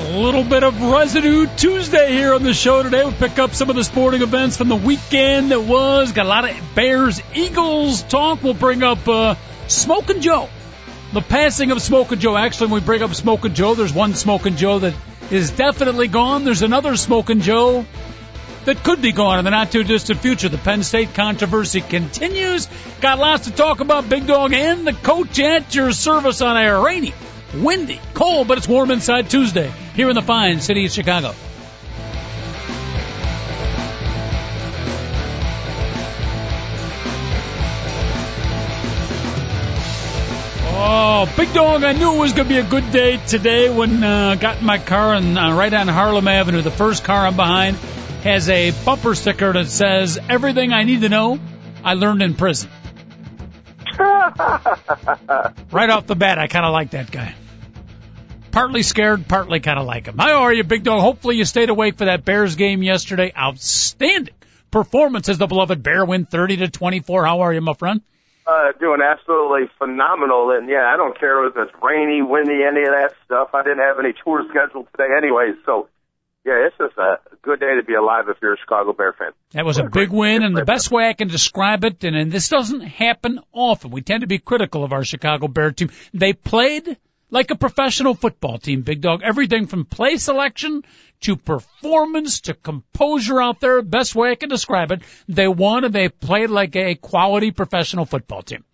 [0.00, 3.04] A little bit of residue Tuesday here on the show today.
[3.04, 6.12] We'll pick up some of the sporting events from the weekend that was.
[6.12, 8.42] Got a lot of Bears Eagles talk.
[8.42, 9.34] We'll bring up uh,
[9.68, 10.48] Smoking Joe.
[11.12, 12.34] The passing of Smoking Joe.
[12.34, 14.94] Actually, when we bring up Smoking Joe, there's one Smoking Joe that
[15.30, 16.44] is definitely gone.
[16.44, 17.84] There's another Smoking Joe
[18.64, 20.48] that could be gone in the not too distant future.
[20.48, 22.68] The Penn State controversy continues.
[23.02, 26.80] Got lots to talk about, Big Dog, and the coach at your service on a
[26.80, 27.12] rainy
[27.54, 31.34] windy, cold, but it's warm inside Tuesday here in the fine city of Chicago.
[40.82, 41.84] Oh, big dog!
[41.84, 44.64] I knew it was going to be a good day today when uh, got in
[44.64, 46.62] my car and uh, right on Harlem Avenue.
[46.62, 47.76] The first car I'm behind
[48.24, 51.38] has a bumper sticker that says "Everything I need to know
[51.84, 52.70] I learned in prison."
[53.98, 57.34] right off the bat, I kind of like that guy.
[58.52, 60.18] Partly scared, partly kind of like him.
[60.18, 61.00] How are you, big dog?
[61.00, 63.32] Hopefully you stayed awake for that Bears game yesterday.
[63.36, 64.34] Outstanding
[64.70, 67.24] performance as the beloved Bear win 30 to 24.
[67.24, 68.02] How are you, my friend?
[68.46, 70.50] Uh, doing absolutely phenomenal.
[70.50, 73.50] And yeah, I don't care if it's rainy, windy, any of that stuff.
[73.54, 75.52] I didn't have any tours scheduled today anyway.
[75.64, 75.88] So
[76.44, 79.32] yeah, it's just a good day to be alive if you're a Chicago Bear fan.
[79.52, 82.32] That was a big win, and the best way I can describe it, and, and
[82.32, 83.90] this doesn't happen often.
[83.90, 85.90] We tend to be critical of our Chicago Bear team.
[86.14, 86.96] They played
[87.30, 89.22] like a professional football team, Big Dog.
[89.22, 90.82] Everything from play selection
[91.20, 93.82] to performance to composure out there.
[93.82, 95.02] Best way I can describe it.
[95.28, 98.64] They won and they played like a quality professional football team.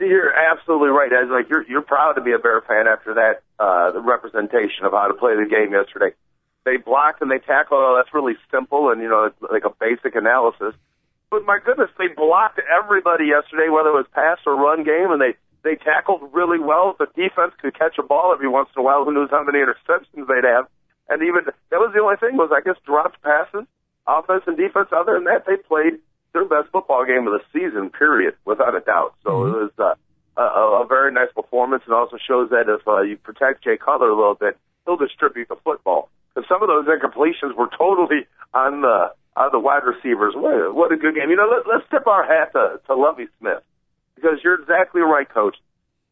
[0.00, 1.12] You're absolutely right.
[1.12, 4.84] As like you're you're proud to be a Bear fan after that uh the representation
[4.84, 6.14] of how to play the game yesterday.
[6.64, 7.80] They blocked and they tackled.
[7.80, 10.74] Oh, that's really simple and you know it's like a basic analysis.
[11.30, 15.20] But my goodness, they blocked everybody yesterday, whether it was pass or run game, and
[15.20, 15.34] they
[15.66, 16.94] they tackled really well.
[16.94, 19.04] The defense could catch a ball every once in a while.
[19.04, 20.70] Who knows how many interceptions they'd have?
[21.10, 23.66] And even that was the only thing was I guess dropped passes,
[24.06, 24.94] offense and defense.
[24.94, 25.98] Other than that, they played
[26.32, 29.18] their best football game of the season, period, without a doubt.
[29.26, 29.50] So mm-hmm.
[29.50, 33.18] it was uh, a, a very nice performance, and also shows that if uh, you
[33.18, 34.56] protect Jay Cutler a little bit,
[34.86, 36.10] he'll distribute the football.
[36.30, 40.34] Because some of those incompletions were totally on the on the wide receivers.
[40.34, 41.30] What, what a good game!
[41.30, 43.66] You know, let, let's tip our hat to, to Lovie Smith
[44.16, 45.56] because you're exactly right, Coach.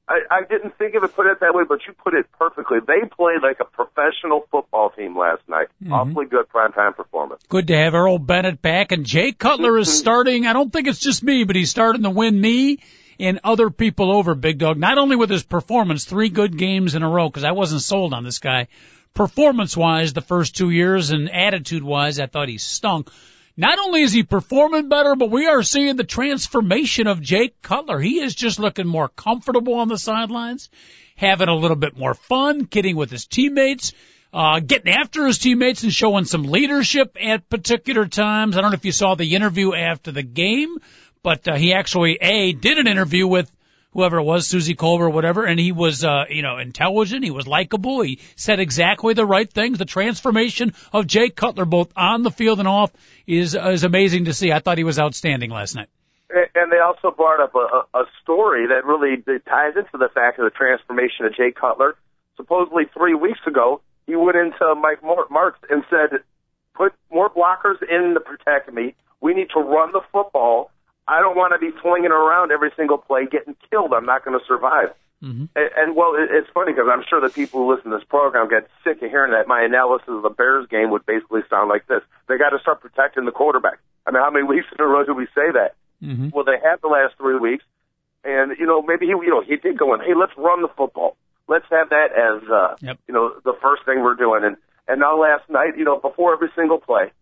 [0.06, 2.78] I, I didn't think of it put it that way, but you put it perfectly.
[2.87, 5.69] They played like a professional football team last night.
[5.82, 5.92] Mm-hmm.
[5.94, 7.42] Awfully good primetime performance.
[7.48, 10.47] Good to have Earl Bennett back, and Jay Cutler is starting.
[10.47, 12.81] I don't think it's just me, but he's starting to win me
[13.19, 14.76] and other people over, Big Dog.
[14.76, 18.12] Not only with his performance, three good games in a row, because I wasn't sold
[18.12, 18.69] on this guy.
[19.15, 23.10] Performance wise, the first two years, and attitude wise, I thought he stunk.
[23.56, 28.00] Not only is he performing better, but we are seeing the transformation of Jake Cutler.
[28.00, 30.70] He is just looking more comfortable on the sidelines,
[31.15, 33.92] having a little bit more fun, kidding with his teammates,
[34.32, 38.56] uh, getting after his teammates and showing some leadership at particular times.
[38.56, 40.78] I don't know if you saw the interview after the game,
[41.22, 43.48] but uh, he actually, A, did an interview with
[43.94, 47.25] whoever it was, Kolber or whatever, and he was, uh, you know, intelligent.
[47.25, 48.03] He was likable.
[48.03, 49.78] He said exactly the right things.
[49.78, 52.93] The transformation of Jake Cutler, both on the field and off,
[53.27, 54.53] is is amazing to see.
[54.53, 55.88] I thought he was outstanding last night.
[56.54, 60.44] And they also brought up a, a story that really ties into the fact of
[60.44, 61.94] the transformation of Jake Cutler.
[62.37, 66.21] Supposedly three weeks ago, he went into Mike Martz and said,
[66.75, 68.94] "Put more blockers in to protect me.
[69.21, 70.71] We need to run the football."
[71.06, 73.92] I don't want to be flinging around every single play, getting killed.
[73.92, 74.94] I'm not going to survive.
[75.22, 75.47] Mm-hmm.
[75.56, 78.06] And, and well, it, it's funny because I'm sure the people who listen to this
[78.09, 79.48] program get sick of hearing that.
[79.48, 82.80] My analysis of the Bears game would basically sound like this: They got to start
[82.80, 83.78] protecting the quarterback.
[84.06, 85.77] I mean, how many weeks in a row do we say that?
[86.03, 86.30] Mm-hmm.
[86.33, 87.65] Well, they had the last three weeks,
[88.24, 90.01] and you know, maybe he, you know, he did go in.
[90.01, 91.16] Hey, let's run the football.
[91.48, 92.98] Let's have that as, uh, yep.
[93.06, 94.45] you know, the first thing we're doing.
[94.45, 94.56] And
[94.89, 97.12] and now last night, you know, before every single play,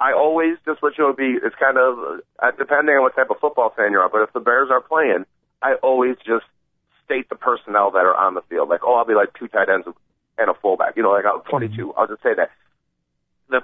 [0.00, 3.28] I always just what you know be it's kind of uh, depending on what type
[3.30, 4.08] of football fan you are.
[4.08, 5.26] But if the Bears are playing,
[5.60, 6.46] I always just
[7.04, 8.70] state the personnel that are on the field.
[8.70, 9.86] Like, oh, I'll be like two tight ends
[10.38, 10.96] and a fullback.
[10.96, 11.76] You know, like I'm 22.
[11.76, 12.00] Mm-hmm.
[12.00, 12.50] I'll just say that.
[13.50, 13.60] The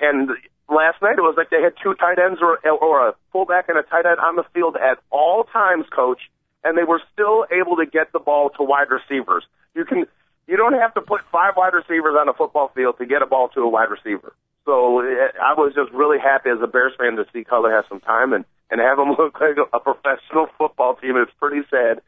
[0.00, 0.30] and
[0.68, 3.78] last night it was like they had two tight ends or or a fullback and
[3.78, 6.20] a tight end on the field at all times, coach,
[6.64, 9.44] and they were still able to get the ball to wide receivers.
[9.76, 10.06] You can
[10.48, 13.26] you don't have to put five wide receivers on a football field to get a
[13.26, 14.34] ball to a wide receiver.
[14.66, 17.86] So eh, I was just really happy as a Bears fan to see Cutler have
[17.88, 21.16] some time and and have him look like a professional football team.
[21.16, 22.02] It's pretty sad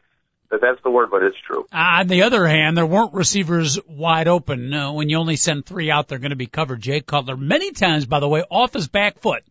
[0.50, 1.66] that that's the word, but it's true.
[1.72, 4.70] On the other hand, there weren't receivers wide open.
[4.70, 6.80] No, when you only send three out, they're going to be covered.
[6.80, 9.44] Jay Cutler, many times, by the way, off his back foot,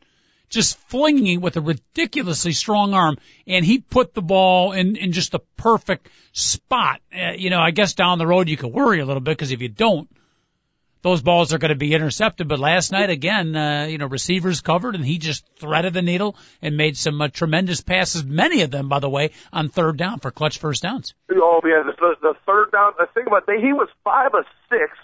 [0.50, 5.32] just flinging with a ridiculously strong arm, and he put the ball in in just
[5.32, 7.00] the perfect spot.
[7.16, 9.52] Uh, you know, I guess down the road you could worry a little bit because
[9.52, 10.10] if you don't,
[11.02, 12.48] those balls are going to be intercepted.
[12.48, 16.36] But last night again, uh, you know, receivers covered and he just threaded the needle
[16.62, 18.24] and made some uh, tremendous passes.
[18.24, 21.14] Many of them, by the way, on third down for clutch first downs.
[21.32, 22.94] Oh yeah, the, the third down.
[22.98, 24.98] The thing about that, he was five of six,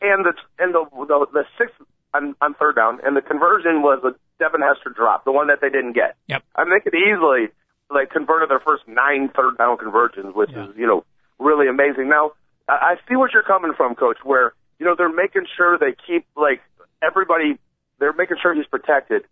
[0.00, 1.74] and the and the the, the sixth
[2.14, 5.60] on, on third down, and the conversion was a Devin Hester drop, the one that
[5.60, 6.16] they didn't get.
[6.26, 6.42] Yep.
[6.56, 7.48] I mean, they could easily
[7.90, 10.68] like converted their first nine third down conversions, which yeah.
[10.68, 11.04] is you know
[11.38, 12.08] really amazing.
[12.08, 12.32] Now
[12.68, 14.18] I, I see what you're coming from, Coach.
[14.24, 16.60] Where you know, they're making sure they keep like
[17.00, 17.56] everybody.
[18.00, 19.22] They're making sure he's protected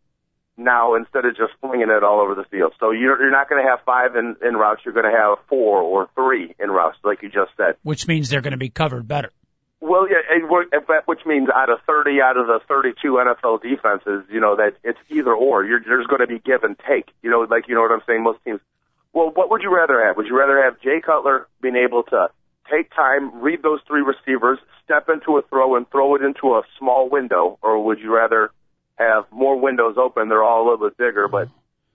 [0.57, 2.73] now instead of just flinging it all over the field.
[2.79, 4.83] So you're, you're not going to have five in, in routes.
[4.85, 7.75] You're going to have four or three in routes, like you just said.
[7.83, 9.33] Which means they're going to be covered better.
[9.81, 14.55] Well, yeah, which means out of 30 out of the 32 NFL defenses, you know,
[14.55, 15.65] that it's either or.
[15.65, 17.09] You're, there's going to be give and take.
[17.23, 18.23] You know, like, you know what I'm saying?
[18.23, 18.61] Most teams.
[19.13, 20.17] Well, what would you rather have?
[20.17, 22.29] Would you rather have Jay Cutler being able to
[22.71, 26.63] take time, read those three receivers, step into a throw and throw it into a
[26.79, 28.51] small window, or would you rather
[28.97, 30.29] have more windows open?
[30.29, 31.49] They're all a little bit bigger, but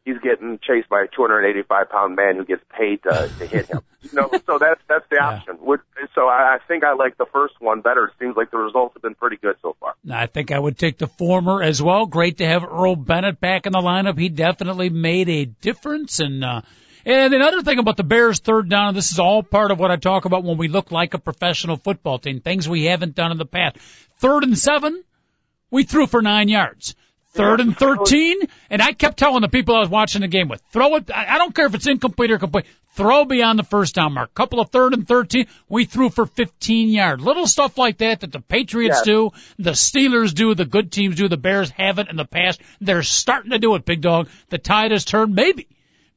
[0.06, 3.82] he's getting chased by a 285 pound man who gets paid to, to hit him.
[4.02, 5.58] you know, so that's that's the option.
[5.68, 5.76] Yeah.
[6.14, 8.06] So I, I think I like the first one better.
[8.06, 9.96] It seems like the results have been pretty good so far.
[10.10, 12.06] I think I would take the former as well.
[12.06, 14.18] Great to have Earl Bennett back in the lineup.
[14.18, 16.44] He definitely made a difference and.
[16.44, 16.62] uh
[17.06, 19.92] and another thing about the Bears third down, and this is all part of what
[19.92, 23.32] I talk about when we look like a professional football team, things we haven't done
[23.32, 23.78] in the past.
[24.18, 25.04] Third and seven,
[25.70, 26.96] we threw for nine yards.
[27.36, 28.38] Third and 13,
[28.70, 31.38] and I kept telling the people I was watching the game with, throw it, I
[31.38, 34.34] don't care if it's incomplete or complete, throw beyond the first down mark.
[34.34, 37.22] Couple of third and 13, we threw for 15 yards.
[37.22, 41.28] Little stuff like that that the Patriots do, the Steelers do, the good teams do,
[41.28, 42.62] the Bears haven't in the past.
[42.80, 44.30] They're starting to do it, big dog.
[44.48, 45.68] The tide has turned, maybe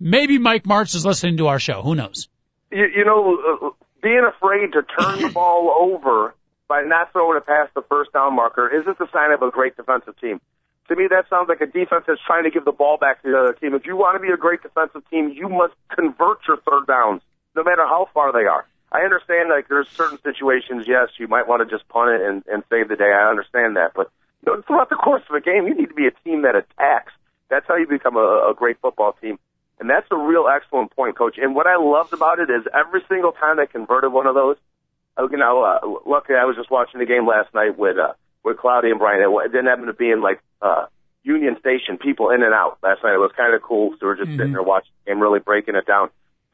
[0.01, 1.83] Maybe Mike Martz is listening to our show.
[1.83, 2.29] Who knows?
[2.71, 3.71] You, you know, uh,
[4.03, 6.35] being afraid to turn the ball over
[6.69, 9.77] by not throwing it past the first down marker isn't the sign of a great
[9.77, 10.41] defensive team.
[10.89, 13.31] To me, that sounds like a defense that's trying to give the ball back to
[13.31, 13.75] the other team.
[13.75, 17.21] If you want to be a great defensive team, you must convert your third downs,
[17.57, 18.67] no matter how far they are.
[18.91, 22.43] I understand like there's certain situations, yes, you might want to just punt it and,
[22.47, 23.13] and save the day.
[23.13, 24.11] I understand that, but
[24.47, 26.57] you know, throughout the course of a game, you need to be a team that
[26.57, 27.13] attacks.
[27.51, 29.39] That's how you become a, a great football team.
[29.81, 31.37] And that's a real excellent point, coach.
[31.39, 34.57] And what I loved about it is every single time they converted one of those,
[35.17, 38.15] uh, you know, uh, luckily I was just watching the game last night with, uh,
[38.45, 39.23] with Cloudy and Brian.
[39.23, 40.87] It didn't happen to be in like, uh,
[41.23, 43.15] Union Station, people in and out last night.
[43.15, 43.93] It was kind of cool.
[43.93, 44.39] So we were just mm-hmm.
[44.39, 46.11] sitting there watching and really breaking it down.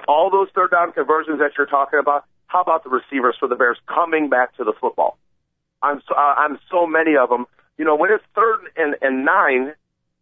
[0.08, 3.54] All those third down conversions that you're talking about, how about the receivers for the
[3.54, 5.16] Bears coming back to the football?
[5.82, 7.46] On so, uh, on so many of them,
[7.78, 9.74] you know, when it's third and, and nine,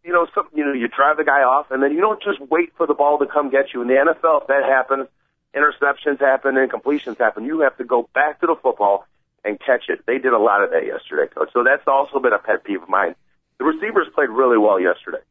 [0.03, 2.39] you know, some, you know, you drive the guy off, and then you don't just
[2.51, 3.81] wait for the ball to come get you.
[3.81, 5.07] In the NFL, if that happens,
[5.55, 7.45] interceptions happen and completions happen.
[7.45, 9.05] You have to go back to the football
[9.45, 10.05] and catch it.
[10.05, 11.49] They did a lot of that yesterday, coach.
[11.53, 13.15] So that's also been a pet peeve of mine.
[13.59, 15.23] The receivers played really well yesterday.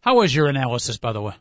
[0.00, 1.34] how was your analysis, by the way?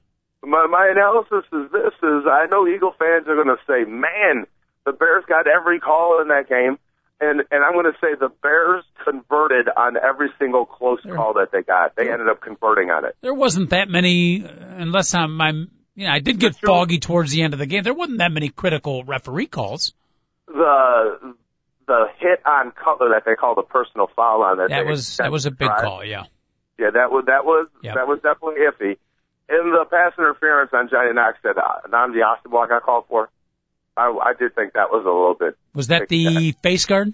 [0.44, 4.46] My my analysis is this: is I know Eagle fans are going to say, "Man,
[4.86, 6.78] the Bears got every call in that game,"
[7.20, 11.34] and and I'm going to say the Bears converted on every single close there, call
[11.34, 11.96] that they got.
[11.96, 13.16] They ended up converting on it.
[13.22, 17.32] There wasn't that many, uh, unless I'm, I'm you know, I did get foggy towards
[17.32, 17.84] the end of the game.
[17.84, 19.94] There wasn't that many critical referee calls.
[20.48, 21.36] The
[21.86, 24.70] the hit on Cutler that they called a personal foul on that.
[24.70, 26.24] That was that was a big call, yeah.
[26.80, 27.94] Yeah, that was that was yep.
[27.94, 28.98] that was definitely iffy
[29.52, 33.30] in the pass interference on Johnny Knox that uh, Asomugha got called for,
[33.98, 35.58] I, I did think that was a little bit.
[35.76, 37.14] Was that the face guard?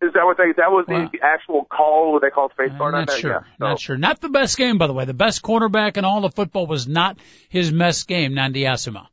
[0.00, 0.52] Is that what they?
[0.56, 2.12] That was the actual call.
[2.12, 2.92] What they called face guard.
[2.92, 3.30] Not sure.
[3.30, 3.46] Yeah, so.
[3.60, 3.96] Not sure.
[3.96, 5.04] Not the best game, by the way.
[5.04, 9.06] The best cornerback in all of football was not his best game, Nnamdi Asomugha.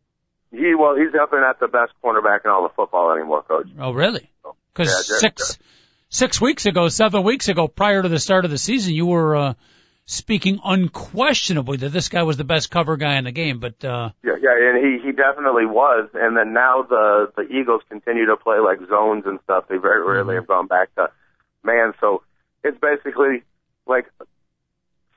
[0.52, 3.68] He well, he's definitely not the best cornerback in all of football anymore, coach.
[3.80, 4.32] Oh, really?
[4.74, 5.60] Because yeah, six
[6.10, 9.36] six weeks ago, seven weeks ago, prior to the start of the season, you were
[9.36, 9.54] uh,
[10.10, 13.60] speaking unquestionably that this guy was the best cover guy in the game.
[13.60, 16.10] But uh, Yeah, yeah, and he he definitely was.
[16.14, 19.66] And then now the the Eagles continue to play like zones and stuff.
[19.70, 21.10] They very rarely have gone back to
[21.64, 21.94] man.
[22.02, 22.24] So
[22.64, 23.44] it's basically
[23.86, 24.08] like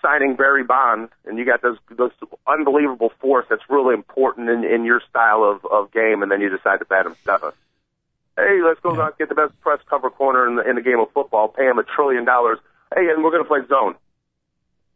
[0.02, 2.12] signing Barry Bonds, and you got this this
[2.46, 6.50] unbelievable force that's really important in in your style of of game, and then you
[6.50, 7.54] decide to bat him seventh.
[8.36, 9.04] Hey, let's go Yeah.
[9.04, 11.48] out get the best press cover corner in the in the game of football.
[11.48, 12.58] Pay him a trillion dollars.
[12.94, 13.94] Hey, and we're going to play zone.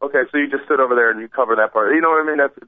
[0.02, 1.94] Okay, so you just sit over there and you cover that part.
[1.94, 2.36] You know what I mean?
[2.38, 2.58] That's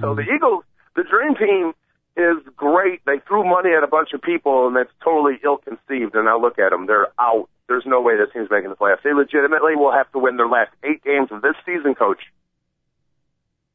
[0.00, 0.64] so the Eagles,
[0.94, 1.72] the dream team
[2.16, 3.04] is great.
[3.04, 6.14] They threw money at a bunch of people, and that's totally ill-conceived.
[6.14, 7.48] And I look at them; they're out.
[7.68, 9.02] There's no way this team's making the playoffs.
[9.02, 12.20] They legitimately will have to win their last eight games of this season, coach.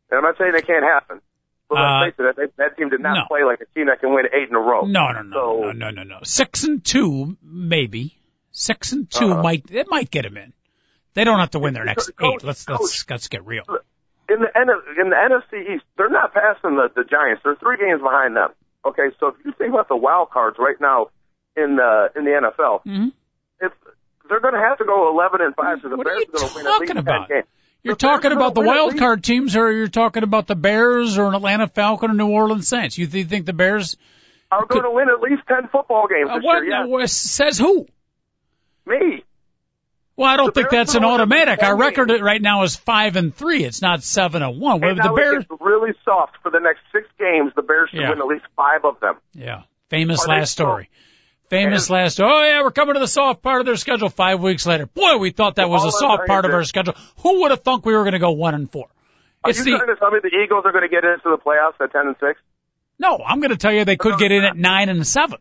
[0.10, 1.22] And I'm not saying they can't happen,
[1.70, 3.26] but Uh, let's face it, that, that team did not no.
[3.28, 4.84] play like a team that can win eight in a row.
[4.86, 6.20] no, no, no, So- no, no, no, no.
[6.24, 8.18] Six and two, maybe.
[8.54, 9.42] Six and 2 Uh-huh.
[9.44, 10.52] might it might get him in.
[11.14, 12.44] They don't have to win their next Coach, eight.
[12.44, 13.64] Let's let's let's get real.
[14.30, 14.50] in the
[15.02, 17.42] in the NFC East, they're not passing the, the Giants.
[17.44, 18.50] They're three games behind them.
[18.86, 21.08] Okay, so if you think about the wild cards right now
[21.56, 23.08] in the in the NFL, hmm
[23.60, 23.72] if
[24.28, 26.40] they're going to have to go 11 and five, so the What Bears you are
[26.40, 27.30] going to win at least talking 10 about?
[27.30, 27.46] games.
[27.84, 30.56] You're talking about the gonna win at wild card teams, or you're talking about the
[30.56, 32.98] Bears, or an Atlanta Falcon, or New Orleans Saints.
[32.98, 33.98] You th- think the Bears?
[34.52, 36.72] Are going to win at least 10 football games Uh, what year.
[36.72, 37.88] Yeah, what says who?
[38.86, 39.24] me.
[40.18, 41.64] Well, I don't The think Bears that's an are automatic.
[41.64, 43.64] Our record right now is five and three.
[43.64, 44.84] It's not seven and one.
[44.84, 47.54] And the Bears, really soft for the next six games.
[47.56, 48.10] The Bears should Yeah.
[48.10, 49.16] win at least five of them.
[49.34, 50.90] yeah, famous Are last story.
[51.50, 52.20] Famous And- last.
[52.22, 54.10] Oh yeah, we're coming to the soft part of their schedule.
[54.10, 56.94] Five weeks later, boy, we thought that was a soft part of our schedule.
[57.24, 58.88] Who would have thunk we were going to go one and four?
[59.44, 61.24] Are It's you the trying to tell me the Eagles are going to get into
[61.30, 62.40] the playoffs at 10 and 6?
[63.00, 63.18] no.
[63.26, 65.40] I'm going to tell you they could get in at nine and seven.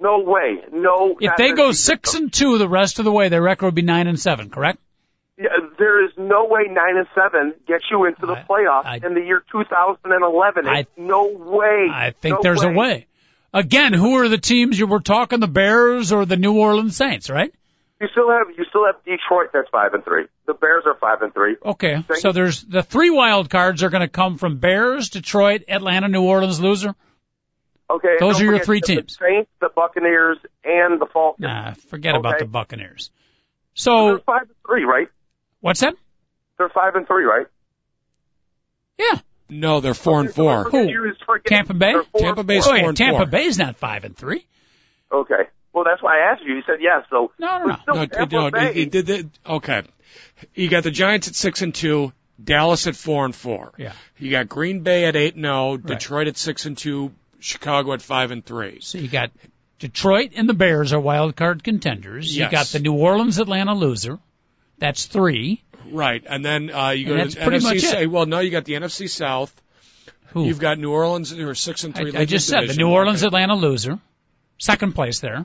[0.00, 0.58] No way.
[0.72, 1.16] No.
[1.20, 3.82] If they go six and two the rest of the way, their record would be
[3.82, 4.50] nine and seven.
[4.50, 4.78] Correct?
[5.36, 5.48] Yeah,
[5.78, 9.14] there is no way nine and seven gets you into the I- playoffs I- in
[9.14, 10.68] the year 2011.
[10.68, 11.88] I- no way.
[11.90, 13.06] I think No there's a way.
[13.52, 15.40] Again, who are the teams you were talking?
[15.40, 17.52] The Bears or the New Orleans Saints, right?
[18.00, 20.26] You still have you still have Detroit that's five and three.
[20.46, 21.56] The Bears are five and three.
[21.64, 26.08] Okay, so there's the three wild cards are going to come from Bears, Detroit, Atlanta,
[26.08, 26.94] New Orleans loser.
[27.90, 29.18] Okay, Those are your forget three the teams.
[29.20, 31.42] Saints, the Buccaneers, and the Falcons.
[31.42, 33.10] Nah, forget about the Buccaneers.
[33.74, 35.08] So They're So five and three, right?
[35.60, 35.94] what's that?
[36.58, 37.46] They're five and three, right?
[38.98, 39.18] Yeah,
[39.50, 40.64] No, they're four and four.
[40.64, 40.88] Who?
[40.88, 41.92] You just Tampa Bay?
[41.92, 42.76] they're four Tampa and Bay's four.
[42.76, 43.26] oh, four and Tampa four.
[43.26, 44.46] Bay's not five and three.
[45.12, 45.48] Okay.
[45.72, 46.54] Well, that's why I asked you.
[46.54, 47.04] You said yes.
[47.10, 47.94] So No, no, no.
[47.94, 49.82] No, Tampa no, Bay, it- it did the- okay.
[50.54, 52.12] You got the Giants at six and two,
[52.42, 53.72] Dallas at four and four.
[53.76, 53.92] Yeah.
[54.18, 57.12] You got Green Bay at eight and oh, zero, Detroit at six and two,
[57.44, 58.78] Chicago at five and three.
[58.80, 59.30] So you got
[59.78, 62.34] Detroit and the Bears are wild card contenders.
[62.34, 62.50] Yes.
[62.50, 64.18] You got the New Orleans Atlanta loser.
[64.78, 65.62] That's three.
[65.90, 67.62] Right, and then uh, you go And to the NFC.
[67.62, 67.80] much it.
[67.82, 69.52] Sa- Well, no, you got the NFC South.
[70.28, 70.46] Who?
[70.46, 72.16] You've got New Orleans who are six and three.
[72.16, 72.74] I, I just said the.
[72.74, 73.22] New Orleans.
[73.22, 73.98] Atlanta loser.
[74.58, 75.44] Second place there.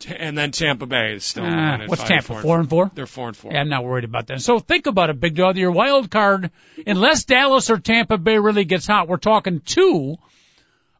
[0.00, 1.46] T- and then Tampa Bay is still.
[1.46, 2.22] Uh, what's five, Tampa?
[2.26, 2.90] four and Four and four?
[2.94, 3.52] They're four and four.
[3.52, 4.42] Yeah, I'm not worried about that.
[4.42, 5.56] So think about it, Big Dog.
[5.56, 6.50] Your wild card,
[6.86, 10.16] unless Dallas or Tampa Bay really gets hot, we're talking two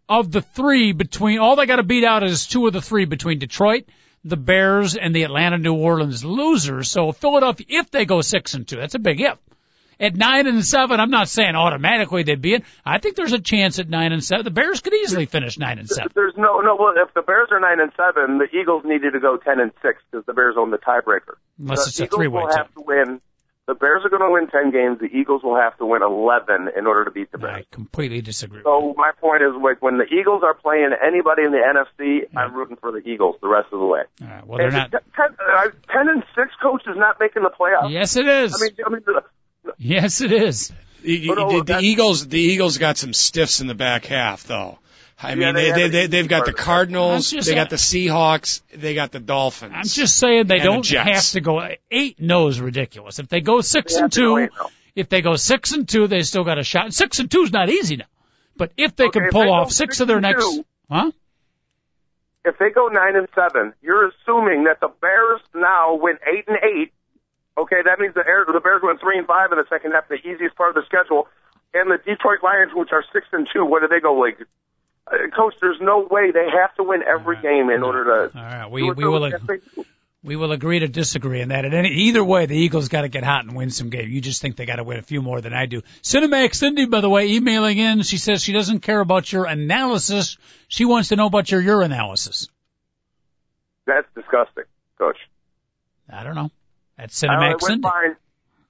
[0.09, 1.39] of the three between.
[1.39, 3.85] All they got to beat out is two of the three between Detroit,
[4.25, 6.91] the Bears, and the Atlanta New Orleans losers.
[6.91, 9.39] So Philadelphia, if they go six and two, that's a big if.
[10.01, 12.63] At nine and seven, I'm not saying automatically they'd be in.
[12.87, 14.45] I think there's a chance at nine and seven.
[14.45, 16.13] The Bears could easily finish nine and seven.
[16.15, 16.77] There's no no.
[16.77, 19.73] Well, if the Bears are nine and seven, the Eagles needed to go ten and
[19.83, 21.35] six because the Bears own the tiebreaker.
[21.59, 22.59] Unless the it's a Eagles three-way will tie.
[22.59, 23.21] have to win.
[23.69, 24.99] The Bears are going to win ten games.
[24.99, 27.67] The Eagles will have to win eleven in order to beat the Bears.
[27.71, 28.63] I completely disagree.
[28.65, 32.55] So my point is, like, when the Eagles are playing anybody in the NFC, I'm
[32.55, 34.05] rooting for the Eagles the rest of the way.
[34.23, 34.91] All right, well, they're And not.
[35.15, 37.93] Ten, uh, ten and six coach is not making the playoffs.
[37.93, 38.55] Yes, it is.
[38.55, 40.73] I mean, I mean, the- Yes, it is.
[41.03, 44.07] You- you- But, oh, the, the Eagles, the Eagles got some stiffs in the back
[44.07, 44.79] half, though.
[45.21, 46.53] I mean, they they, they, they, they, have got the.
[46.53, 49.73] Cardinals, just- they got the Seahawks, they got the Dolphins.
[49.75, 51.09] I'm just saying they don't Jets.
[51.11, 51.61] have to go
[51.91, 52.21] eight.
[52.21, 53.19] No oh is ridiculous.
[53.19, 54.51] If they go six They and have to go two, eight,
[54.95, 56.93] if they go six and two, they still got a shot.
[56.95, 58.05] Six and two is not easy now,
[58.57, 61.11] but if they Okay, can pull they off six six of their next, two- huh?
[62.45, 66.59] if they go nine and seven, you're assuming that the Bears now win eight and
[66.63, 66.93] eight.
[67.59, 70.07] Okay, that means the Air, the Bears win three and five in the second half,
[70.09, 71.27] the easiest part of the schedule,
[71.75, 73.65] and the Detroit Lions, which are six and two.
[73.65, 74.39] What do they go like?
[75.11, 78.39] Uh, Coach, there's no way they have to win every game in order to.
[78.39, 79.31] All right, we we will
[80.23, 81.65] we will agree to disagree on that.
[81.65, 84.11] And any, either way, the Eagles got to get hot and win some games.
[84.11, 85.83] You just think they got to win a few more than I do.
[86.03, 90.37] Cinemax Cindy, by the way, emailing in, she says she doesn't care about your analysis.
[90.67, 92.49] She wants to know about your analysis.
[93.87, 94.65] That's disgusting,
[94.99, 95.17] Coach.
[96.11, 96.51] I don't know.
[96.99, 97.83] At Uh, Cinemax it went Cindy.
[97.89, 98.17] fine.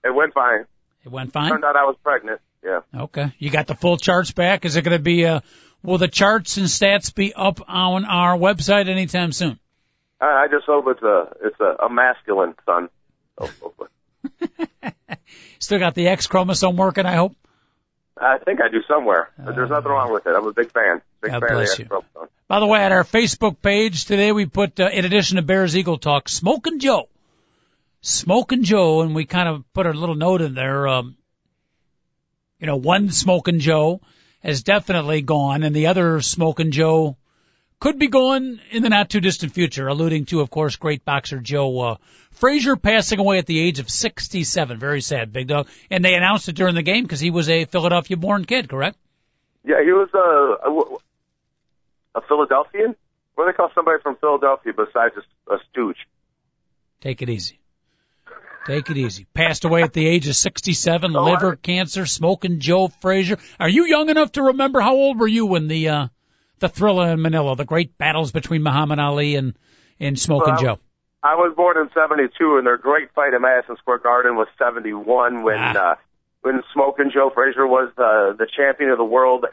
[0.05, 0.65] It went fine.
[1.05, 1.51] It went fine.
[1.51, 2.41] Turned out I was pregnant.
[2.63, 2.81] Yeah.
[2.95, 3.33] Okay.
[3.39, 4.65] You got the full charts back.
[4.65, 5.25] Is it going to be?
[5.25, 5.41] Uh,
[5.83, 9.59] will the charts and stats be up on our website anytime soon?
[10.21, 12.89] I, I just hope it's a it's a, a masculine son.
[13.37, 13.89] Hopefully.
[15.59, 17.07] Still got the X chromosome working.
[17.07, 17.37] I hope.
[18.21, 20.31] I think I do somewhere, but there's nothing wrong with it.
[20.31, 21.01] I'm a big fan.
[21.21, 22.03] Big God fan bless of the you.
[22.17, 22.29] Astros.
[22.49, 25.77] By the way, at our Facebook page today, we put, uh, in addition to Bears
[25.77, 27.09] Eagle Talk, Smoking Joe.
[28.01, 31.17] Smoking Joe, and we kind of put a little note in there, um,
[32.59, 34.01] you know, one Smoking Joe
[34.49, 37.19] has definitely gone, and the other Smoking Joe
[37.81, 41.39] could be gone in the not too distant future, alluding to, of course, great boxer
[41.39, 41.97] Joe, uh,
[42.33, 44.79] Frazier passing away at the age of 67.
[44.79, 45.69] Very sad, big dog.
[45.91, 48.97] And they announced it during the game because he was a Philadelphia born kid, correct?
[49.65, 52.97] Yeah, he was a, a, a Philadelphian.
[53.35, 56.09] What do they call somebody from Philadelphia besides a, a stooge?
[57.03, 57.58] Take it easy.
[58.69, 59.27] Take it easy.
[59.35, 63.39] Passed away at the age of 67, Oh, liver I- cancer, smoking Joe Frazier.
[63.59, 66.09] Are you young enough to remember how old were you when the, uh,
[66.61, 69.55] the thriller in Manila, the great battles between Muhammad Ali and,
[69.99, 70.79] and Smoking Well, Joe?
[71.23, 75.43] I was born in '72, and their great fight at Madison Square Garden was '71
[75.43, 75.93] when Ah.
[75.93, 75.95] uh,
[76.43, 79.45] when Smoking Joe Frazier was uh, the champion of the world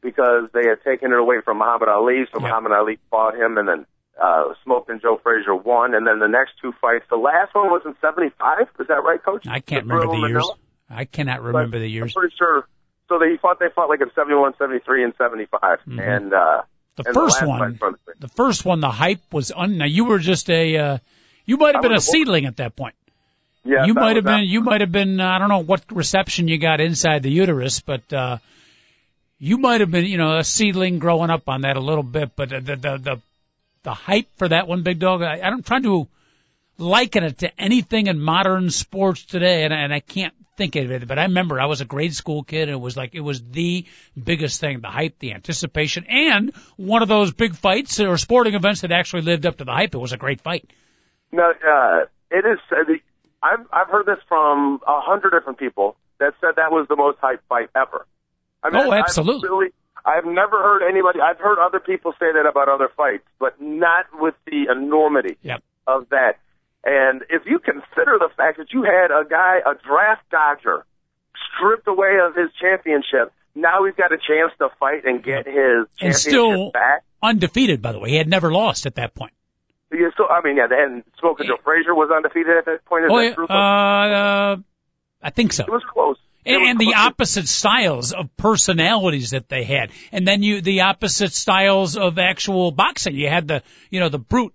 [0.00, 2.46] because they had taken it away from Muhammad Ali, so Yeah.
[2.46, 3.86] Muhammad Ali fought him, and then
[4.20, 7.82] uh, Smoking Joe Frazier won, and then the next two fights, the last one was
[7.84, 8.68] in '75.
[8.80, 9.46] Is that right, Coach?
[9.48, 10.32] I can't The remember the years.
[10.42, 10.54] Manila?
[10.90, 12.12] I cannot But remember the years.
[12.16, 12.66] I'm pretty sure.
[13.08, 13.58] So they fought.
[13.58, 16.62] They fought like in '71, '73, and '75, and uh,
[16.96, 17.78] The and first the one,
[18.18, 19.78] the first one, the hype was un.
[19.78, 20.98] Now you were just a, uh,
[21.46, 22.12] you might have been a was a boy.
[22.18, 22.94] seedling at that point.
[23.64, 24.46] yeah, you might have been, that.
[24.46, 25.18] you might have been.
[25.20, 28.38] Uh, I don't know what reception you got inside the uterus, but uh,
[29.38, 32.36] you might have been, you know, a seedling growing up on that a little bit.
[32.36, 33.20] But the the the
[33.82, 35.22] the, hype for that one, big dog.
[35.22, 36.08] I, I'm trying to
[36.78, 41.06] liken it to anything in modern sports today, and, and I can't think of it.
[41.06, 43.42] But I remember I was a grade school kid, and it was like it was
[43.42, 43.86] the
[44.22, 48.82] biggest thing: the hype, the anticipation, and one of those big fights or sporting events
[48.82, 49.94] that actually lived up to the hype.
[49.94, 50.70] It was a great fight.
[51.30, 52.58] No, uh, it is.
[52.70, 52.98] Uh, the,
[53.42, 57.18] I've I've heard this from a hundred different people that said that was the most
[57.20, 58.06] hype fight ever.
[58.62, 59.48] I Oh, I've absolutely.
[59.48, 59.68] really,
[60.04, 61.20] I've never heard anybody.
[61.20, 65.62] I've heard other people say that about other fights, but not with the enormity Yep.
[65.86, 66.38] of that.
[66.84, 70.84] And if you consider the fact that you had a guy, a draft dodger,
[71.56, 75.54] stripped away of his championship, now he's got a chance to fight and get his
[75.54, 77.04] And championship still back.
[77.22, 78.10] undefeated, by the way.
[78.10, 79.32] He had never lost at that point.
[79.92, 83.04] Yeah, so I mean, yeah, and Smoking Joe Frazier was undefeated at that point.
[83.04, 83.46] Is Oh, that yeah, true?
[83.48, 84.56] uh, uh,
[85.22, 85.64] I think so.
[85.64, 86.16] it was close.
[86.44, 91.32] And, and the opposite styles of personalities that they had, and then you the opposite
[91.32, 93.14] styles of actual boxing.
[93.14, 94.52] You had the you know the brute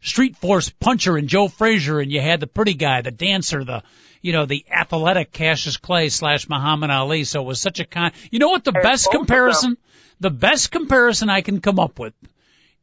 [0.00, 3.82] street force puncher in Joe Frazier, and you had the pretty guy, the dancer, the
[4.22, 7.24] you know the athletic Cassius Clay slash Muhammad Ali.
[7.24, 8.12] So it was such a con.
[8.30, 9.76] You know what the And best both of them- comparison,
[10.20, 12.14] the best comparison I can come up with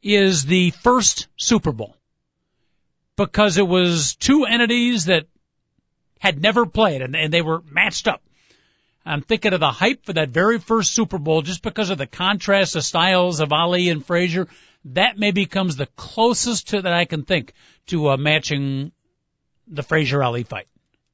[0.02, 1.96] is the first Super Bowl
[3.16, 5.24] because it was two entities that
[6.20, 8.22] had never played and, and they were matched up.
[9.06, 12.06] I'm thinking of the hype for that very first Super Bowl just because of the
[12.06, 14.48] contrast of styles of Ali and Frazier.
[14.86, 17.52] That maybe comes the closest to that I can think
[17.86, 18.92] to uh, matching
[19.68, 20.66] the Frazier Ali fight.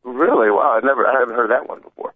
[0.04, 0.50] Really?
[0.50, 2.14] Wow, I never, I haven't heard that one before.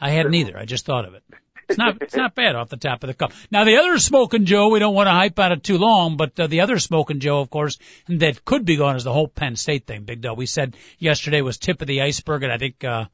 [0.00, 0.56] I hadn't either.
[0.56, 1.22] I just thought of it.
[1.68, 3.32] It's not, it's not bad off the top of the cup.
[3.50, 6.38] Now the other smoking Joe, we don't want to hype on it too long, but
[6.38, 9.56] uh, the other smoking Joe, of course, that could be gone is the whole Penn
[9.56, 10.04] State thing.
[10.04, 10.34] Big Doe.
[10.34, 13.06] We said yesterday was tip of the iceberg, and I think uh,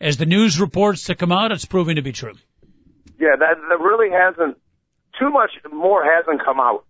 [0.00, 2.34] as the news reports to come out, it's proving to be true.
[3.18, 4.58] Yeah, that that really hasn't.
[5.18, 6.84] Too much more hasn't come out,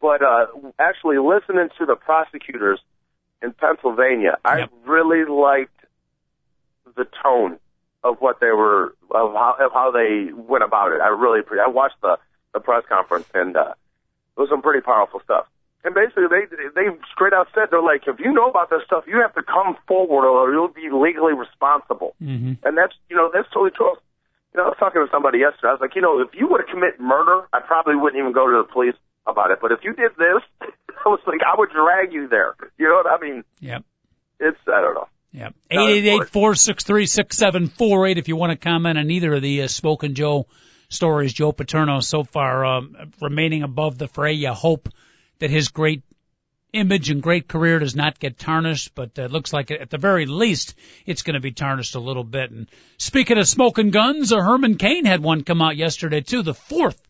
[0.00, 0.46] but uh,
[0.78, 2.80] actually listening to the prosecutors
[3.40, 5.78] in Pennsylvania, I really liked
[6.96, 7.58] the tone
[8.02, 11.00] of what they were of how of how they went about it.
[11.00, 12.18] I really I watched the
[12.52, 13.74] the press conference and uh,
[14.36, 15.46] it was some pretty powerful stuff.
[15.82, 19.04] And basically, they they straight out said they're like, if you know about this stuff,
[19.06, 22.14] you have to come forward or you'll be legally responsible.
[22.20, 22.60] Mm-hmm.
[22.66, 23.96] And that's you know that's totally true.
[24.52, 25.68] You know, I was talking to somebody yesterday.
[25.68, 28.32] I was like, you know, if you were to commit murder, I probably wouldn't even
[28.32, 29.58] go to the police about it.
[29.62, 30.42] But if you did this,
[31.04, 32.56] I was like, I would drag you there.
[32.76, 33.44] You know what I mean?
[33.60, 33.84] Yep.
[34.40, 35.08] It's I don't know.
[35.32, 35.54] Yep.
[35.72, 38.18] No, Eight eight eight four six three six seven four eight.
[38.18, 40.46] If you want to comment on either of the uh, Smoking Joe
[40.88, 44.32] stories, Joe Paterno so far um, remaining above the fray.
[44.32, 44.88] You hope
[45.40, 46.02] that his great
[46.72, 49.98] image and great career does not get tarnished, but uh, it looks like at the
[49.98, 50.74] very least
[51.04, 52.50] it's going to be tarnished a little bit.
[52.50, 56.42] And speaking of smoking guns, uh, Herman Cain had one come out yesterday too.
[56.42, 57.00] The fourth,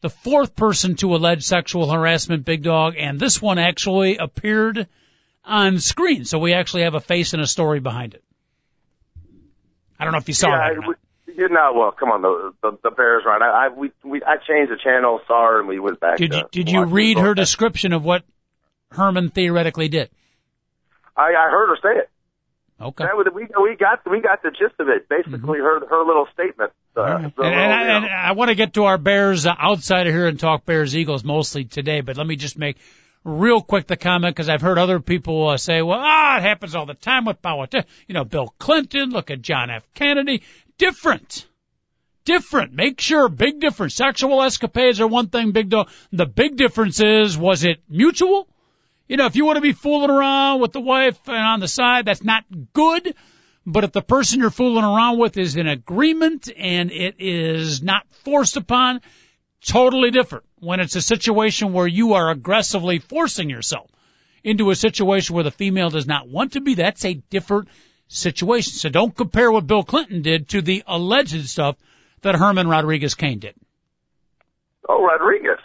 [0.00, 4.86] the fourth person to allege sexual harassment, Big Dog, and this one actually appeared
[5.44, 8.24] on screen, so we actually have a face and a story behind it.
[9.98, 10.97] I don't know if you saw yeah, that.
[11.38, 11.48] Or not.
[11.48, 13.42] You know, well, come on, the the, the Bears run.
[13.42, 16.18] I, I we we I changed the channel, saw her, and we went back.
[16.18, 18.24] Did you did you read her description of what
[18.90, 20.10] Herman theoretically did?
[21.16, 22.10] I I heard her say it.
[22.80, 23.04] Okay.
[23.04, 25.08] That was, we we got we got the gist of it.
[25.08, 26.72] Basically, her her little statement.
[26.96, 27.00] Uh, Mm-hmm.
[27.00, 27.36] All right.
[27.36, 27.94] the And, little, and, I, you know.
[27.96, 30.96] and I want to get to our Bears uh, outside of here and talk Bears
[30.96, 32.76] Eagles mostly today, but let me just make
[33.28, 36.74] real quick the comment because I've heard other people uh, say, well, ah, it happens
[36.74, 37.88] all the time with politics.
[38.06, 39.86] You know, Bill Clinton, look at John F.
[39.94, 40.42] Kennedy.
[40.78, 41.46] Different.
[42.24, 42.72] Different.
[42.72, 43.94] Make sure, big difference.
[43.94, 45.88] Sexual escapades are one thing, big deal.
[46.12, 48.48] The big difference is, was it mutual?
[49.08, 51.68] You know, if you want to be fooling around with the wife and on the
[51.68, 53.14] side, that's not good.
[53.64, 58.06] But if the person you're fooling around with is in agreement and it is not
[58.24, 59.00] forced upon,
[59.66, 60.44] totally different.
[60.60, 63.90] When it's a situation where you are aggressively forcing yourself
[64.42, 67.68] into a situation where the female does not want to be, that's a different
[68.08, 68.72] situation.
[68.72, 71.76] So don't compare what Bill Clinton did to the alleged stuff
[72.22, 73.54] that Herman Rodriguez Cain did.
[74.88, 75.58] oh, Rodriguez.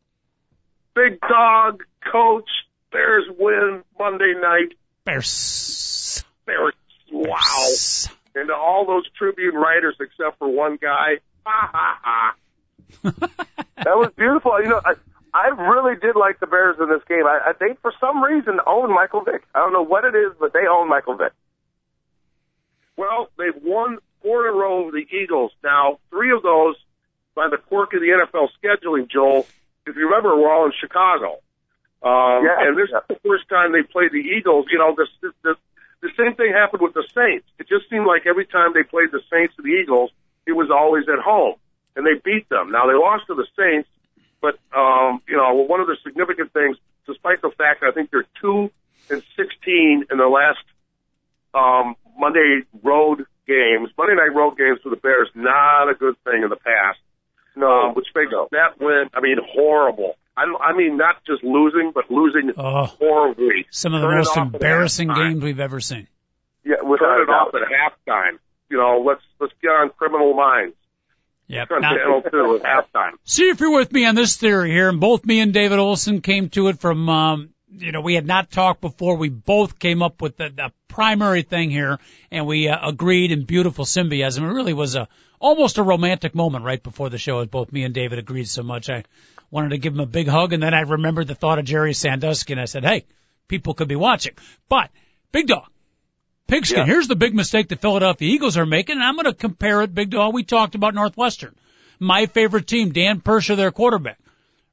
[0.94, 2.48] Big dog, coach,
[2.92, 4.74] Bears win Monday night.
[5.04, 6.24] Bears.
[6.46, 6.74] Bears,
[7.12, 7.36] wow.
[7.60, 8.08] Bears.
[8.34, 12.34] And to all those Tribune writers except for one guy, ha ha ha.
[13.84, 14.60] That was beautiful.
[14.60, 14.94] You know, I,
[15.32, 17.26] I really did like the Bears in this game.
[17.26, 19.42] I, I think for some reason own Michael Vick.
[19.54, 21.32] I don't know what it is, but they own Michael Vick.
[22.98, 25.52] Well, they've won four in a row of the Eagles.
[25.62, 26.74] Now, three of those
[27.36, 29.46] by the quirk of the NFL scheduling, Joel.
[29.86, 31.38] If you remember, we're all in Chicago.
[32.02, 32.98] Um, Yeah, and this yeah.
[32.98, 34.66] is the first time they played the Eagles.
[34.70, 35.56] You know, this, this, this,
[36.02, 37.46] the same thing happened with the Saints.
[37.60, 40.10] It just seemed like every time they played the Saints or the Eagles,
[40.46, 41.54] it was always at home,
[41.94, 42.72] and they beat them.
[42.72, 43.88] Now they lost to the Saints,
[44.42, 48.10] but um, you know, one of the significant things, despite the fact that I think
[48.10, 48.70] they're two
[49.10, 50.62] and sixteen in the last
[51.54, 56.42] um, Monday road games, Monday night road games for the Bears, not a good thing
[56.42, 56.98] in the past.
[57.56, 60.14] No, Um, which makes that win, I mean, horrible.
[60.36, 63.66] I, don't, I mean, not just losing, but losing Oh, horribly.
[63.70, 66.06] some of the Turn most embarrassing games we've ever seen.
[66.64, 67.62] yeah, we Turn a it off doubt.
[67.62, 68.38] at halftime.
[68.70, 70.76] You know, let's let's get on criminal minds.
[71.48, 71.68] Yep.
[71.70, 73.12] Turn Now, channel halftime.
[73.24, 74.88] see if you're with me on this theory here.
[74.90, 78.26] And both me and David Olson came to it from, um, you know, we had
[78.26, 79.16] not talked before.
[79.16, 81.98] We both came up with the, the primary thing here,
[82.30, 84.42] and we uh, agreed in beautiful symbiotism.
[84.42, 85.08] It really was a
[85.40, 88.62] almost a romantic moment right before the show, as both me and David agreed so
[88.62, 88.88] much.
[88.90, 89.04] I
[89.50, 91.94] wanted to give him a big hug, and then I remembered the thought of Jerry
[91.94, 93.04] Sandusky, and I said, "Hey,
[93.48, 94.34] people could be watching."
[94.68, 94.90] But
[95.30, 95.66] Big Dog,
[96.46, 96.86] Pigskin, Yeah.
[96.86, 99.94] here's the big mistake the Philadelphia Eagles are making, and I'm going to compare it,
[99.94, 100.32] Big Dog.
[100.34, 101.54] We talked about Northwestern,
[101.98, 104.18] my favorite team, Dan Persa, their quarterback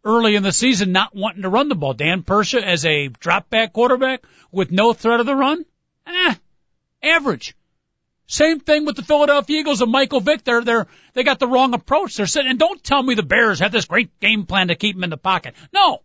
[0.06, 1.94] early in the season not wanting to run the ball.
[1.94, 5.66] Dan Persa as a drop back quarterback with no threat of the run?
[6.08, 6.36] Eh,
[7.04, 7.56] average.
[8.28, 10.44] Same thing with the Philadelphia Eagles and Michael Vick.
[10.44, 12.16] They're, they're, they got the wrong approach.
[12.16, 14.96] They're sitting, and don't tell me the Bears have this great game plan to keep
[14.96, 15.54] him in the pocket.
[15.74, 16.02] No.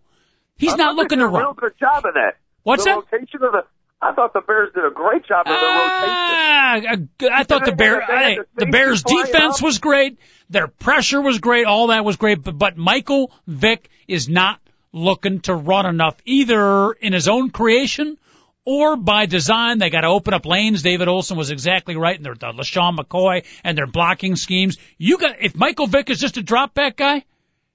[0.56, 1.54] He's I not looking to a real run.
[1.54, 2.36] good job of that.
[2.62, 3.12] What's the that?
[3.12, 3.64] rotation of the.
[4.02, 7.30] I thought the Bears did a great job of the rotation.
[7.30, 10.18] Ah, I thought the Bear, I- the Bears defense was great.
[10.48, 11.66] Their pressure was great.
[11.66, 12.42] All that was great.
[12.42, 14.58] But, but Michael Vick is not
[14.92, 18.16] looking to run enough either in his own creation
[18.64, 19.78] or by design.
[19.78, 20.82] They got to open up lanes.
[20.82, 22.16] David Olson was exactly right.
[22.16, 24.78] And their the LeSean McCoy and their blocking schemes.
[24.96, 27.24] You got, if Michael Vick is just a drop back guy,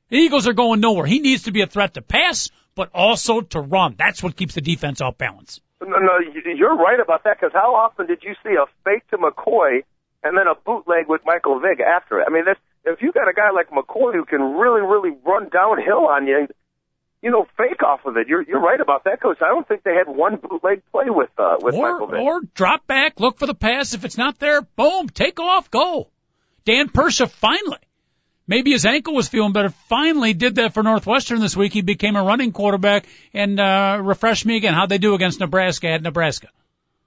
[0.10, 1.06] the Eagles are going nowhere.
[1.06, 3.96] He needs to be a threat to pass, but also to run.
[3.98, 5.62] That's what keeps the defense off balance.
[5.82, 7.40] No, no, you- you're right about that.
[7.40, 9.84] Because how often did you see a fake to McCoy
[10.24, 12.26] and then a bootleg with Michael Vick after it?
[12.28, 15.50] I mean, that's, if you got a guy like McCoy who can really, really run
[15.50, 16.48] downhill on you,
[17.22, 18.28] you know, fake off of it.
[18.28, 19.40] You're you're right about that, coach.
[19.42, 22.20] I don't think they had one bootleg play with uh, with Michael or, Vick.
[22.22, 23.96] or drop back, look for the pass.
[23.96, 26.12] If it's not there, boom, take off, go.
[26.66, 27.80] Dan Persha finally,
[28.48, 31.74] maybe his ankle was feeling better, finally did that for Northwestern this week.
[31.74, 34.74] He became a running quarterback and, uh, refresh me again.
[34.74, 36.50] How'd they do against Nebraska at Nebraska?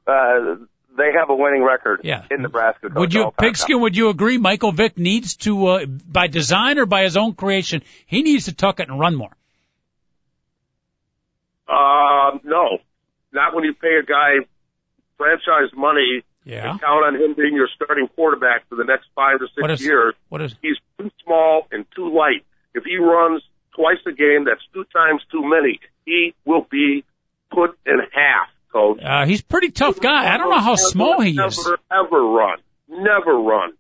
[0.07, 0.57] uh,
[0.97, 2.25] they have a winning record Yeah.
[2.31, 2.89] in Nebraska.
[2.89, 3.51] Coach, Would you, all time.
[3.51, 7.35] Pigskin, would you agree Michael Vick needs to, uh, by design or by his own
[7.35, 9.31] creation, he needs to tuck it and run more?
[11.69, 12.79] Um, no,
[13.33, 14.47] not when you pay a guy
[15.19, 16.71] franchise money Yeah.
[16.71, 19.71] and count on him being your starting quarterback for the next five to six What
[19.71, 20.15] is- years.
[20.31, 20.55] What is?
[20.63, 22.45] He's too small and too light.
[22.75, 23.43] If he runs
[23.77, 25.79] twice a game, that's two times too many.
[26.07, 27.05] He will be
[27.53, 28.99] put in half, coach.
[29.03, 30.33] Uh, he's a pretty tough guy.
[30.33, 31.37] I don't know how small he is.
[31.37, 32.59] Never, ever run.
[32.89, 33.73] Never run.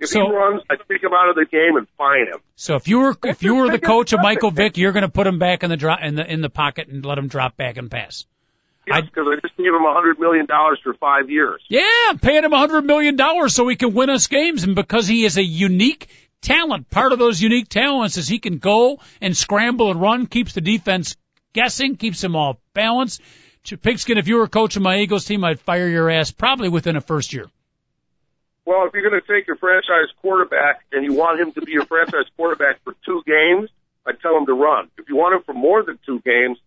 [0.00, 2.40] If So- he runs, I take him out of the game and fine him.
[2.56, 4.20] So if you were if you were the coach of.
[4.22, 6.50] Michael Vick, you're going to put him back in the drop in the in the
[6.50, 8.24] pocket and let him drop back and pass.
[8.86, 11.62] Yes, because I just gave him a hundred million dollars for five years.
[11.68, 15.06] Yeah, paying him a hundred million dollars so he can win us games, and because
[15.06, 16.08] he is a unique
[16.42, 20.52] talent, part of those unique talents is he can go and scramble and run, keeps
[20.52, 21.16] the defense
[21.54, 23.22] guessing, keeps them all balanced.
[23.64, 26.96] To Pigskin, if you were coaching my Eagles team, I'd fire your ass probably within
[26.96, 27.46] a first year.
[28.66, 31.72] Well, if you're going to take your franchise quarterback and you want him to be
[31.72, 33.70] your franchise quarterback for two games,
[34.06, 34.90] I'd tell him to run.
[34.98, 36.58] If you want him for more than two games,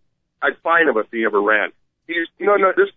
[0.41, 1.71] I'd fine him if he ever ran.
[2.08, 2.72] He's no, no.
[2.76, 2.89] This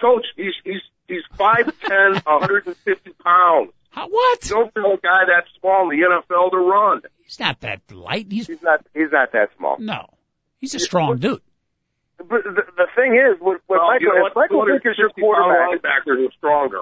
[0.00, 3.72] coach, he's he's he's five ten, a hundred and fifty pounds.
[3.90, 4.40] How, what?
[4.42, 7.00] Don't tell a guy that small in the NFL to run.
[7.22, 8.26] He's not that light.
[8.30, 8.84] He's He's not.
[8.94, 9.76] He's not that small.
[9.78, 10.06] no.
[10.58, 11.40] He's a strong dude.
[12.18, 14.50] But the, the thing is, with, with Well, Michael, you know if what?
[14.50, 16.80] Michael Vick is your quarterback, linebackers are stronger.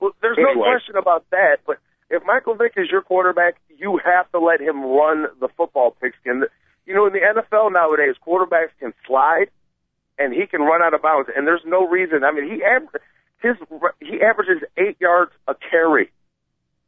[0.00, 1.58] well, there's no question about that.
[1.66, 5.90] But if Michael Vick is your quarterback, you have to let him run the football
[6.00, 6.44] pigskin.
[6.86, 9.50] You know, in the NFL nowadays, quarterbacks can slide,
[10.18, 12.24] and he can run out of bounds, and there's no reason.
[12.24, 13.00] I mean, he aver-
[13.38, 13.56] his
[14.00, 16.10] he averages eight yards a carry.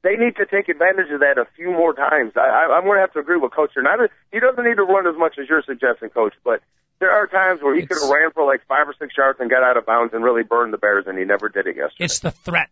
[0.02, 2.32] They need to take advantage of that a few more times.
[2.36, 3.72] I, I, I'm going to have to agree with Coach.
[3.74, 3.82] here.
[3.82, 3.98] Not
[4.32, 6.62] he doesn't need to run as much as you're suggesting, Coach, but
[7.00, 9.50] there are times where he could have ran for like five or six yards and
[9.50, 12.04] got out of bounds and really burned the Bears, and he never did it yesterday.
[12.04, 12.68] It's the threat.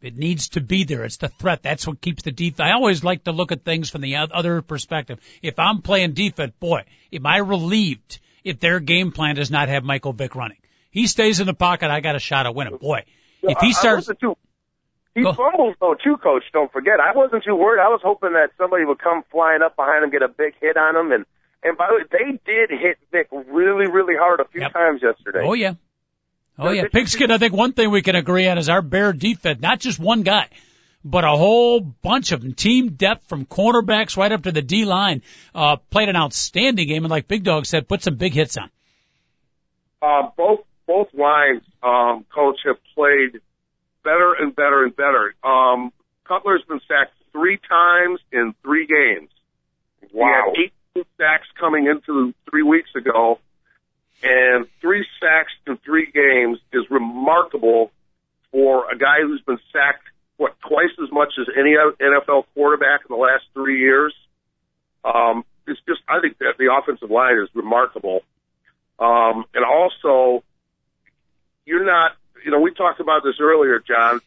[0.00, 1.04] It needs to be there.
[1.04, 1.62] It's the threat.
[1.62, 2.60] That's what keeps the defense.
[2.60, 5.20] I always like to look at things from the other perspective.
[5.42, 6.82] If I'm playing defense, boy,
[7.12, 10.58] am I relieved if their game plan does not have Michael Vick running.
[10.90, 12.76] He stays in the pocket, I got a shot at winning.
[12.76, 13.04] Boy,
[13.42, 14.08] if he starts,
[15.14, 15.32] he Go.
[15.34, 16.44] fumbles though too, Coach.
[16.52, 16.94] Don't forget.
[17.00, 17.80] I wasn't too worried.
[17.82, 20.76] I was hoping that somebody would come flying up behind him, get a big hit
[20.76, 21.24] on him, and
[21.62, 24.72] and by the way, they did hit Vick really, really hard a few Yep.
[24.72, 25.40] times yesterday.
[25.44, 25.74] oh yeah.
[26.58, 26.84] Oh yeah.
[26.92, 29.98] Pigskin, I think one thing we can agree on is our bear defense, not just
[29.98, 30.48] one guy,
[31.04, 32.54] but a whole bunch of them.
[32.54, 35.22] Team depth from cornerbacks right up to the D line,
[35.54, 38.70] uh, played an outstanding game and like Big Dog said, put some big hits on.
[40.02, 43.40] uh, both both lines, um, coach, have played
[44.04, 45.34] better and better and better.
[45.44, 45.92] Um,
[46.24, 49.30] Cutler's been sacked three times in three games.
[50.12, 50.52] Wow.
[50.54, 53.38] He had 18 sacks coming into three weeks ago,
[54.22, 57.92] and three sacks in three games is remarkable
[58.50, 60.04] for a guy who's been sacked
[60.36, 64.14] what twice as much as any NFL quarterback in the last three years.
[65.04, 68.22] Um, it's just I think that the offensive line is remarkable.
[68.98, 70.44] Um, and also,
[71.64, 72.12] you're not,
[72.44, 74.20] you know, we talked about this earlier, John.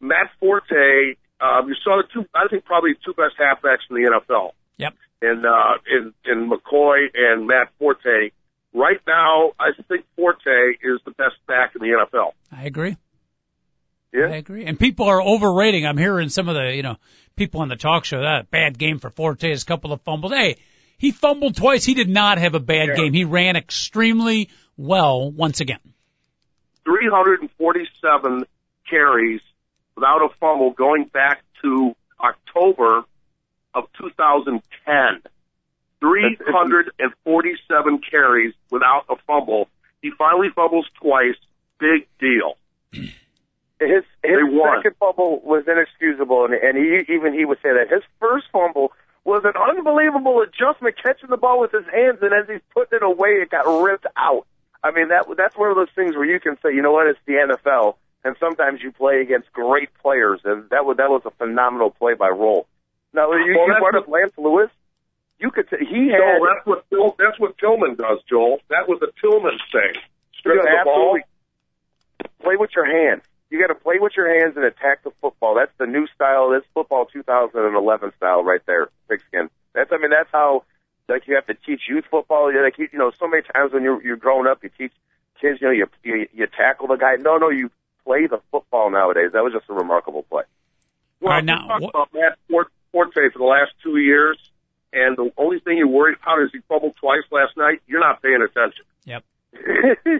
[0.00, 4.10] Matt Forte, um, you saw the two, I think probably two best halfbacks in the
[4.10, 4.52] NFL.
[4.76, 4.94] Yep.
[5.22, 8.30] In, uh, in, in McCoy and Matt Forte.
[8.74, 10.44] Right now, I think Forte
[10.82, 12.32] is the best back in the NFL.
[12.52, 12.96] I agree.
[14.12, 14.26] Yeah.
[14.26, 14.64] I agree.
[14.64, 15.86] And people are overrating.
[15.86, 16.96] I'm hearing some of the, you know,
[17.36, 20.32] people on the talk show that bad game for Fortes, a couple of fumbles.
[20.32, 20.56] Hey,
[20.98, 21.84] he fumbled twice.
[21.84, 22.94] He did not have a bad Yeah.
[22.96, 23.12] game.
[23.12, 25.80] He ran extremely well once again.
[26.84, 28.44] 347
[28.88, 29.40] carries
[29.96, 33.02] without a fumble going back to October
[33.74, 35.22] of 2010.
[36.00, 39.68] 347 carries without a fumble.
[40.02, 41.36] He finally fumbles twice.
[41.78, 42.56] Big deal.
[43.78, 48.02] His his second fumble was inexcusable, and, and he even he would say that his
[48.18, 48.92] first fumble
[49.24, 53.02] was an unbelievable adjustment, catching the ball with his hands, and as he's putting it
[53.02, 54.46] away, it got ripped out.
[54.82, 57.06] I mean, that that's one of those things where you can say, you know what,
[57.08, 61.22] it's the NFL, and sometimes you play against great players, and that was that was
[61.26, 62.66] a phenomenal play by Roll.
[63.12, 64.68] Now you, Well, you brought up Lance Louis.
[65.38, 68.60] You could say he had Joel, that's what Till, that's what Tillman does, Joel.
[68.70, 70.00] That was a Tillman thing.
[70.38, 71.18] Strip the ball.
[72.40, 73.22] play with your hands.
[73.50, 75.54] You got to play with your hands and attack the football.
[75.54, 76.50] That's the new style.
[76.50, 79.48] That's football 2011 style right there, pigskin.
[79.72, 80.64] That's I mean that's how
[81.08, 82.52] like you have to teach youth football.
[82.52, 84.92] You like you you know so many times when you're you're growing up, you teach
[85.40, 85.60] kids.
[85.60, 87.16] You know you you, you tackle the guy.
[87.20, 87.70] No, no, you
[88.04, 89.30] play the football nowadays.
[89.32, 90.42] That was just a remarkable play.
[91.20, 94.38] Well, All right, we talked what- about Matt Fort- Forte for the last two years,
[94.92, 97.80] and the only thing you're worried about is he fumbled twice last night.
[97.86, 98.84] You're not paying attention.
[99.04, 99.24] Yep.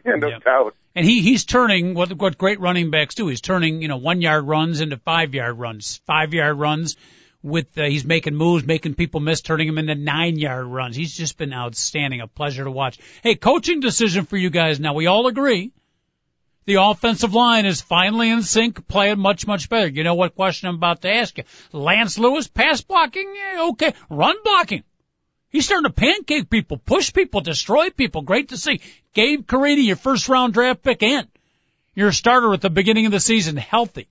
[0.05, 0.45] no Yep.
[0.45, 0.75] doubt.
[0.97, 3.29] And he he's turning what what great running backs do.
[3.29, 6.97] He's turning you know one yard runs into five yard runs, five yard runs.
[7.43, 10.97] With uh, he's making moves, making people miss, turning them into nine yard runs.
[10.97, 12.99] He's just been outstanding, a pleasure to watch.
[13.23, 14.81] Hey, coaching decision for you guys.
[14.81, 15.71] Now we all agree
[16.65, 19.87] The offensive line is finally in sync, playing much, much better.
[19.87, 21.45] You know what question I'm about to ask you?
[21.73, 23.33] Lance Louis, pass blocking?
[23.37, 23.93] Yeah, okay.
[24.11, 24.83] Run blocking.
[25.51, 28.23] He's starting to pancake people, push people, destroy people.
[28.23, 28.81] Great to see.
[29.15, 31.29] Gabe Carimi, your first round draft pick, and
[31.95, 34.09] your starter at the beginning of the season, healthy.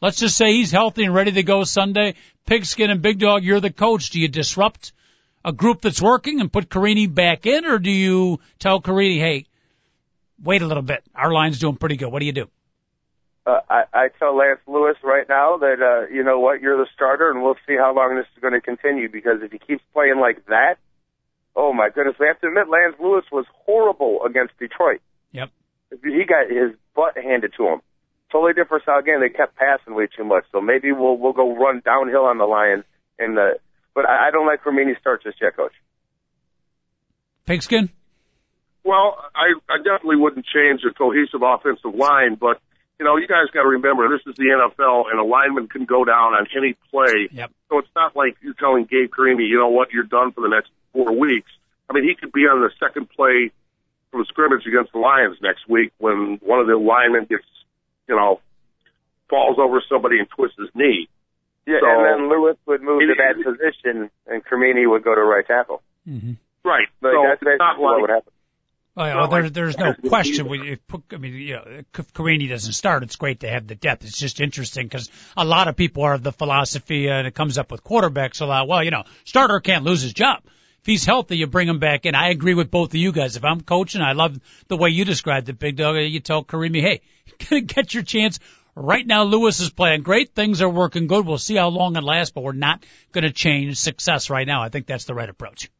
[0.00, 2.14] Let's just say he's healthy and ready to go Sunday.
[2.46, 4.10] Pigskin and Big Dog, you're the coach.
[4.10, 4.92] Do you disrupt
[5.44, 9.46] a group that's working and put Carimi back in, or do you tell Carimi, hey,
[10.42, 11.02] wait a little bit.
[11.14, 12.12] Our line's doing pretty good.
[12.12, 12.48] What do you do?
[13.48, 16.86] Uh, I, I tell Lance Louis right now that uh, you know what, you're the
[16.94, 19.08] starter, and we'll see how long this is going to continue.
[19.10, 20.74] Because if he keeps playing like that,
[21.56, 25.00] oh my goodness, we have to admit Lance Louis was horrible against Detroit.
[25.32, 25.48] Yep.
[26.04, 27.80] He got his butt handed to him.
[28.30, 29.20] Totally different style game.
[29.20, 32.44] They kept passing way too much, so maybe we'll we'll go run downhill on the
[32.44, 32.84] Lions.
[33.18, 33.56] And uh,
[33.94, 35.72] but I, I don't like Carimi starts just yet, Coach.
[37.46, 37.88] Pigskin.
[38.84, 42.60] Well, I, I definitely wouldn't change a cohesive offensive line, but
[42.98, 45.84] you know, you guys got to remember this is the NFL, and a lineman can
[45.84, 47.28] go down on any play.
[47.30, 47.50] Yep.
[47.68, 50.48] So it's not like you're telling Gabe Carimi, you know what, you're done for the
[50.48, 51.50] next four weeks.
[51.88, 53.52] I mean, he could be on the second play
[54.10, 57.44] from scrimmage against the Lions next week when one of the linemen gets,
[58.08, 58.40] you know,
[59.30, 61.08] falls over somebody and twists his knee.
[61.66, 65.14] Yeah, So- and then Louis would move to It- that position, and Carimi would go
[65.14, 65.82] to right tackle.
[66.08, 66.32] Mm-hmm.
[66.64, 66.88] Right.
[67.00, 68.32] Like, so that's it's not basically what like would happen.
[68.98, 70.48] Oh, Well, there, there's no question.
[70.48, 70.80] We, if,
[71.12, 74.04] I mean, you know, if Carimi doesn't start, it's great to have the depth.
[74.04, 77.34] It's just interesting because a lot of people are of the philosophy, uh, and it
[77.34, 78.66] comes up with quarterbacks a lot.
[78.66, 80.42] Well, you know, starter can't lose his job.
[80.44, 82.16] If he's healthy, you bring him back in.
[82.16, 83.36] I agree with both of you guys.
[83.36, 85.94] If I'm coaching, I love the way you described it, Big Dog.
[85.96, 88.40] You tell Carimi, hey, get your chance.
[88.74, 90.34] Right now, Louis is playing great.
[90.34, 91.24] Things are working good.
[91.24, 94.62] We'll see how long it lasts, but we're not going to change success right now.
[94.62, 95.70] I think that's the right approach.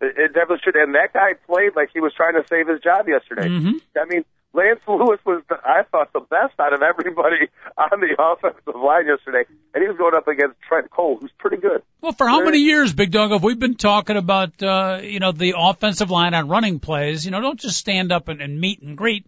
[0.00, 0.76] It, it definitely should.
[0.76, 3.48] And that guy played like he was trying to save his job yesterday.
[3.48, 3.80] Mhm.
[3.96, 8.16] I mean, Lance Louis was, the, I thought, the best out of everybody on the
[8.18, 11.82] offensive line yesterday, and he was going up against Trent Cole, who's pretty good.
[12.00, 15.30] Well, for how many years, Big Dog, have we been talking about, uh, you know,
[15.30, 17.24] the offensive line on running plays?
[17.24, 19.26] You know, don't just stand up and, and meet and greet.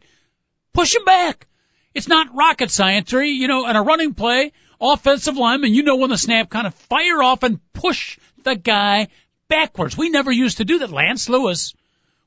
[0.73, 1.47] Push him back.
[1.95, 5.97] It's not rocket science, or, you know, in a running play, offensive lineman, you know
[5.97, 9.09] when the snap kind of fire off and push the guy
[9.53, 9.97] backwards.
[9.97, 10.91] We never used to do that.
[10.91, 11.75] Lance Louis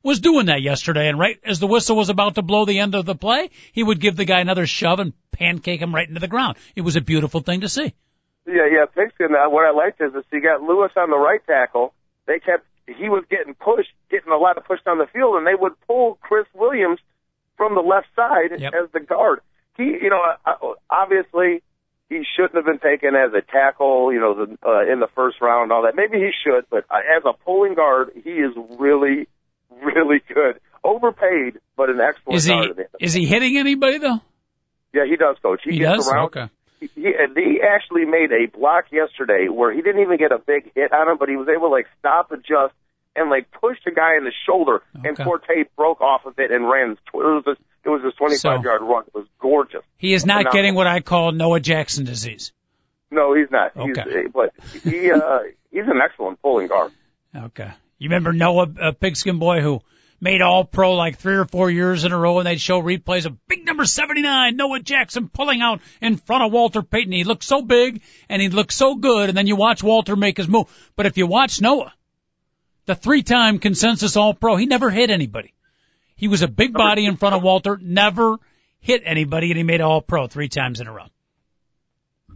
[0.04, 2.94] was doing that yesterday, and right as the whistle was about to blow the end
[2.94, 6.20] of the play, he would give the guy another shove and pancake him right into
[6.20, 6.58] the ground.
[6.76, 7.94] It was a beautiful thing to see.
[8.46, 9.34] Yeah, yeah, Pigskin.
[9.34, 11.94] Uh, what I liked is, is you got Louis on the right tackle.
[12.28, 15.48] They kept, he was getting pushed, getting a lot of push down the field, and
[15.48, 17.00] they would pull Chris Williams
[17.58, 18.74] from the left side Yep.
[18.74, 19.40] as the guard.
[19.78, 20.54] He, you know, uh,
[20.90, 21.64] obviously
[22.10, 25.42] he shouldn't have been taken as a tackle, you know, the, uh, in the first
[25.42, 25.96] round, and all that.
[25.96, 29.28] Maybe he should, but uh, as a pulling guard, he is really,
[29.82, 30.60] really good.
[30.84, 32.70] Overpaid, but an excellent Is he guard.
[32.70, 32.90] at the end.
[33.00, 34.20] is he hitting anybody though?
[34.94, 35.62] Yeah, he does, coach.
[35.64, 36.12] He, He gets does.
[36.12, 36.26] around.
[36.28, 36.48] Okay.
[36.80, 36.88] He,
[37.18, 40.94] and he actually made a block yesterday where he didn't even get a big hit
[40.94, 42.74] on him, but he was able to like stop, adjust,
[43.16, 44.82] and like pushed a guy in the shoulder.
[44.94, 45.24] And Okay.
[45.24, 46.92] Forte broke off of it and ran.
[46.92, 47.52] It was a,
[47.84, 49.04] it was a 25 So- yard run.
[49.08, 49.84] It was gorgeous.
[49.98, 50.54] He is not Phenomenal.
[50.54, 52.52] getting what I call Noah Jackson disease.
[53.12, 53.72] No, he's not.
[53.76, 54.28] He's, Okay.
[54.34, 55.40] but he uh,
[55.72, 56.92] he's an excellent pulling guard.
[57.36, 57.72] Okay.
[57.98, 59.82] You remember Noah, uh, Pigskin Boy, who
[60.20, 63.26] made all pro like three or four years in a row and they'd show replays
[63.26, 67.12] of big number 79, Noah Jackson pulling out in front of Walter Payton.
[67.14, 70.38] He looked so big and he looked so good and then you watch Walter make
[70.38, 70.68] his move.
[70.96, 71.94] But if you watch Noah,
[72.86, 75.54] the three time consensus all pro, he never hit anybody.
[76.16, 78.38] He was a big body in front of Walter, never
[78.80, 81.08] hit anybody and he made all pro three times in a row.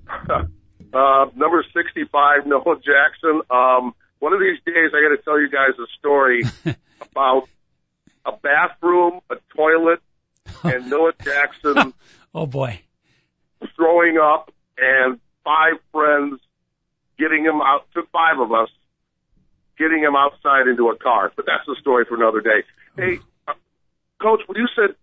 [0.29, 3.41] uh, number 65, Noah Jackson.
[3.49, 6.43] Um, one of these days, I got to tell you guys a story
[7.11, 7.47] about
[8.25, 9.99] a bathroom, a toilet,
[10.63, 11.93] and Noah Jackson
[12.33, 12.81] Oh boy.
[13.75, 16.39] throwing up, and five friends
[17.17, 17.85] getting him out.
[17.93, 18.69] Took five of us
[19.79, 21.31] getting him outside into a car.
[21.35, 22.63] But that's a story for another day.
[22.95, 23.53] Hey, uh,
[24.21, 24.95] Coach, when you said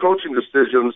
[0.00, 0.94] coaching decisions,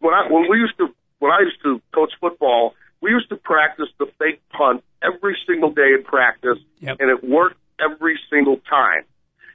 [0.00, 0.88] when I when we used to
[1.20, 5.70] when I used to coach football, we used to practice the fake punt every single
[5.70, 6.96] day in practice, Yep.
[7.00, 9.04] and it worked every single time.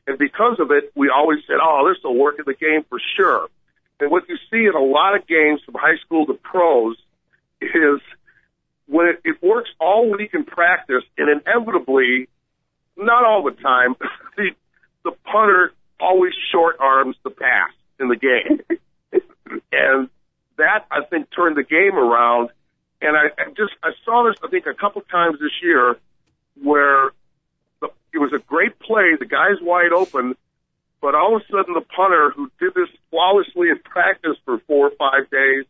[0.08, 3.00] And because of it, we always said, "Oh, this will work in the game for
[3.18, 3.48] sure."
[4.00, 6.96] And what you see in a lot of games from high school to pros
[7.62, 8.00] is
[8.88, 12.28] when it, it works all week in practice, and inevitably,
[13.00, 13.96] not all the time,
[14.38, 14.52] the
[15.04, 18.62] the punter always short arms the pass in the game,
[19.72, 20.10] and
[20.58, 22.50] that I think turned the game around.
[23.02, 25.96] And I, I just I saw this I think a couple times this year
[26.62, 27.12] where
[27.80, 30.36] the, it was a great play, the guy's wide open,
[31.02, 34.88] but all of a sudden the punter who did this flawlessly in practice for four
[34.88, 35.66] or five days,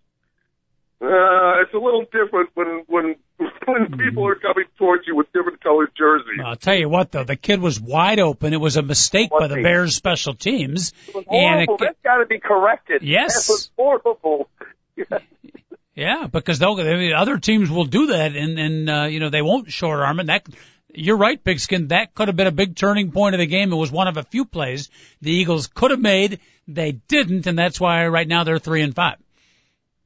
[1.02, 3.16] uh, it's a little different when when
[3.66, 6.42] when people are coming towards you with different colored jerseys.
[6.44, 8.54] I'll tell you what, though, the kid was wide open.
[8.54, 11.76] It was a mistake by the Bears special teams, It was and horrible.
[11.76, 13.02] it, That's got to be corrected.
[13.04, 13.48] Yes.
[13.48, 14.50] That was horrible.
[15.96, 19.30] yeah, because they'll, I mean, other teams will do that, and and uh, you know
[19.30, 20.28] they won't short arm it.
[20.28, 20.48] That
[20.94, 21.90] you're right, Pigskin.
[21.90, 23.72] That could have been a big turning point of the game.
[23.72, 24.90] It was one of a few plays
[25.22, 26.40] the Eagles could have made.
[26.68, 29.18] They didn't, and that's why right now they're three and five.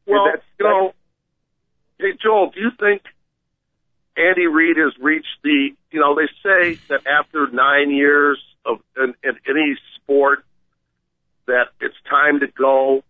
[0.06, 0.94] Well, that's- you know,
[2.00, 3.04] hey Joel, do you think
[4.18, 5.76] Andy Reid has reached the?
[5.92, 10.46] You know, they say that after nine years of in, in any sport,
[11.48, 13.04] that it's time to go.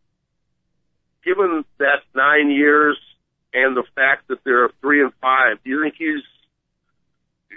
[1.24, 2.98] Given that nine years
[3.54, 6.24] and the fact that they're three and five, do you think he's?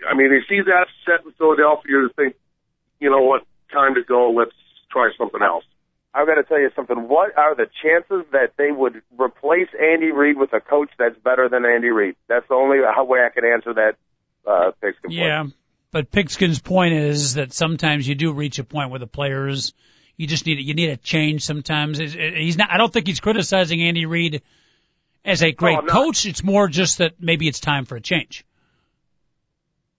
[0.09, 2.37] I mean, is he that set in Philadelphia to think,
[3.01, 4.31] you know what, time to go?
[4.31, 4.55] Let's
[4.91, 5.65] try something else.
[6.17, 7.09] I've got to tell you something.
[7.09, 11.51] What are the chances that they would replace Andy Reid with a coach that's better
[11.51, 12.17] than Andy Reid?
[12.27, 13.97] That's the only way I can answer that.
[14.47, 15.13] Uh, Pigskin point.
[15.13, 15.45] Yeah,
[15.91, 19.75] but Pigskin's point is that sometimes you do reach a point where the players
[20.17, 21.45] you just need you need a change.
[21.45, 22.71] Sometimes he's not.
[22.71, 24.43] I don't think he's criticizing Andy Reid
[25.25, 26.25] as a great No, coach.
[26.25, 28.47] It's more just that maybe it's time for a change.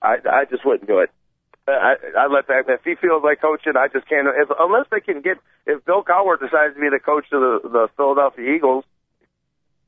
[0.01, 1.11] I I just wouldn't do it.
[1.68, 4.28] I I let that if he feels like coaching, I just can't.
[4.28, 7.70] If, unless they can get if Bill Cowher decides to be the coach of the
[7.70, 8.86] the Philadelphia Eagles,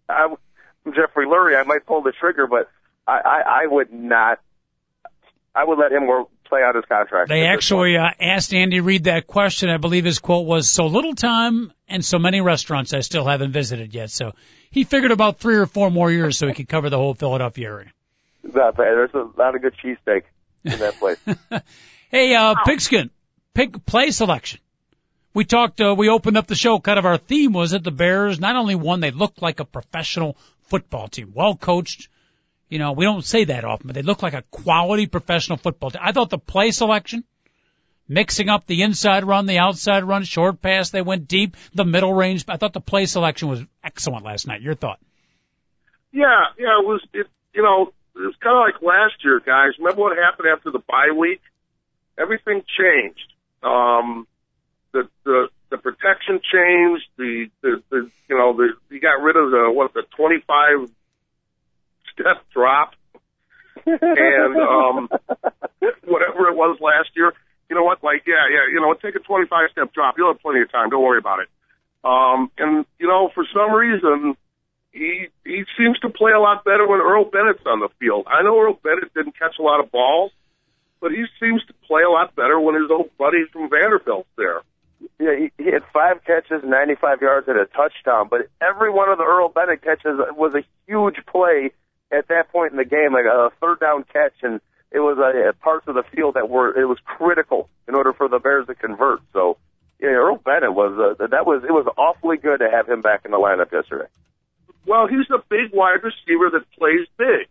[0.10, 0.28] I,
[0.86, 1.60] I'm Jeffrey Lurie.
[1.60, 2.70] I might pull the trigger, but
[3.08, 4.40] I I, I would not.
[5.56, 7.28] I would let him work, play out his contract.
[7.30, 9.70] They actually uh, asked Andy Reid that question.
[9.70, 13.54] I believe his quote was, "So little time and so many restaurants I still haven't
[13.54, 14.34] visited yet." So
[14.70, 17.68] he figured about three or four more years so he could cover the whole Philadelphia
[17.68, 17.94] area.
[18.44, 18.86] Not bad.
[18.86, 20.24] There's a lot of good cheesesteak
[20.64, 21.18] in that place.
[22.12, 23.12] Hey, uh, Pigskin,
[23.54, 24.60] pick play selection.
[25.36, 27.92] We talked, uh, we opened up the show, kind of our theme was that the
[27.92, 32.10] Bears not only won, they looked like a professional football team, well coached.
[32.68, 35.92] You know, we don't say that often, but they look like a quality professional football
[35.92, 36.02] team.
[36.04, 37.24] I thought the play selection,
[38.08, 42.14] mixing up the inside run, the outside run, short pass, they went deep, the middle
[42.14, 42.46] range.
[42.48, 44.62] I thought the play selection was excellent last night.
[44.62, 45.00] Your thought?
[46.12, 47.02] Yeah, yeah, it was.
[47.14, 49.72] It, you know, it was kind of like last year, guys.
[49.80, 51.42] Remember what happened after the bye week?
[52.18, 53.34] Everything changed.
[53.64, 54.28] Um,
[54.92, 57.06] the the the protection changed.
[57.18, 60.90] The the, the you know the you got rid of the what the twenty five
[62.14, 62.94] step drop
[63.86, 65.10] and um
[66.06, 67.34] whatever it was last year.
[67.70, 68.04] You know what?
[68.04, 68.68] Like yeah, yeah.
[68.72, 70.16] You know, take a twenty five step drop.
[70.18, 70.90] You'll have plenty of time.
[70.90, 71.48] Don't worry about it.
[72.04, 74.36] Um, and you know, for some reason,
[74.92, 78.28] he he seems to play a lot better when Earl Bennett's on the field.
[78.28, 80.32] I know Earl Bennett didn't catch a lot of balls,
[81.00, 84.62] but he seems to play a lot better when his old buddy from Vanderbilt's there.
[85.20, 88.28] Yeah, he, he had five catches, 95 yards, and a touchdown.
[88.30, 91.72] But every one of the Earl Bennett catches was a huge play
[92.12, 94.60] at that point in the game, like a third down catch, and
[94.92, 98.12] it was a, a parts of the field that were it was critical in order
[98.12, 99.22] for the Bears to convert.
[99.34, 99.58] So,
[100.02, 103.22] yeah, Earl Bennett was uh, that was it was awfully good to have him back
[103.24, 104.10] in the lineup yesterday.
[104.90, 107.46] Well, he's a big wide receiver that plays big.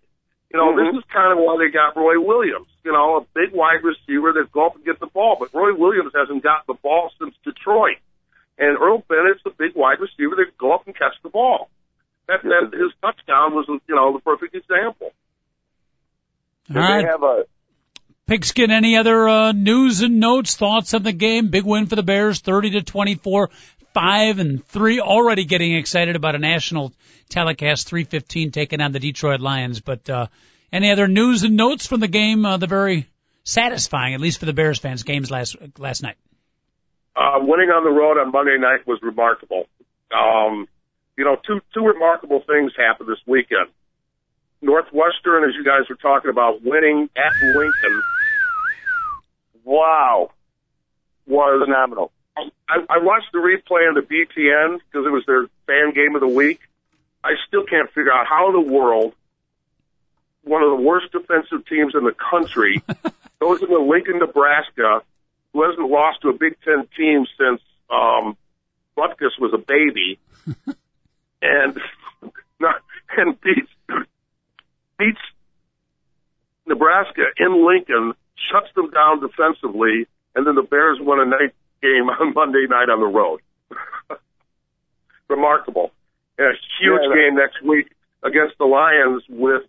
[0.51, 0.91] You know, Mhm.
[0.93, 2.66] this is kind of why they got Roy Williams.
[2.84, 5.36] You know, a big wide receiver that go up and get the ball.
[5.39, 7.99] But Roy Williams hasn't got the ball since Detroit.
[8.59, 11.70] And Earl Bennett's a big wide receiver that go up and catch the ball.
[12.26, 15.12] That, that his touchdown was, you know, the perfect example.
[16.70, 17.03] All Did right.
[17.03, 17.45] they have a
[18.26, 21.49] Pigskin, any other uh, news and notes, thoughts on the game?
[21.49, 23.49] Big win for the Bears, 30 to 24,
[23.99, 25.01] 5 and 3.
[25.01, 26.92] Already getting excited about a national
[27.28, 29.80] telecast, 315 taking on the Detroit Lions.
[29.80, 30.28] But uh,
[30.72, 32.46] any other news and notes from the game?
[32.46, 33.09] Uh, the very
[33.42, 36.16] satisfying, at least for the Bears fans, games last last night.
[37.16, 39.66] uh, winning on the road on Monday night was remarkable.
[40.14, 40.68] Um,
[41.16, 43.66] you know, two two remarkable things happened this weekend.
[44.62, 48.03] Northwestern, as you guys were talking about, winning at Lincoln
[49.64, 50.30] wow
[51.26, 52.12] was phenomenal.
[52.68, 56.20] I, I watched the replay on the BTN because it was their fan game of
[56.20, 56.61] the week.
[57.24, 59.14] I still can't figure out how in the world
[60.45, 62.82] one of the worst defensive teams in the country
[63.41, 65.03] goes into Lincoln, Nebraska,
[65.53, 67.61] who hasn't lost to a Big Ten team since
[67.91, 68.36] um,
[68.97, 70.18] Butkus was a baby,
[71.43, 71.78] and
[72.61, 72.76] not
[73.16, 73.70] and beats
[74.99, 75.20] beats
[76.66, 78.14] Nebraska in Lincoln,
[78.51, 82.89] shuts them down defensively, and then the Bears won a night game on Monday night
[82.91, 83.41] on the road.
[85.29, 85.93] Remarkable.
[86.39, 87.91] And a huge Yeah, game next week
[88.22, 89.62] against the Lions with,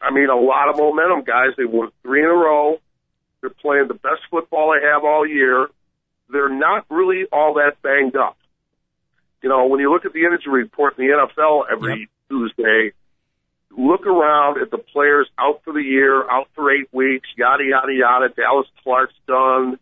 [0.00, 1.50] I mean, a lot of momentum, guys.
[1.56, 2.78] They won three in a row.
[3.40, 5.68] They're playing the best football they have all year.
[6.30, 8.36] they're not really all that banged up.
[9.42, 12.08] You know, when you look at the injury report in the NFL every Yep.
[12.28, 12.92] Tuesday,
[13.70, 17.92] look around at the players out for the year, out for eight weeks, yada yada
[17.94, 18.28] yada.
[18.28, 19.78] Dallas Clark's done.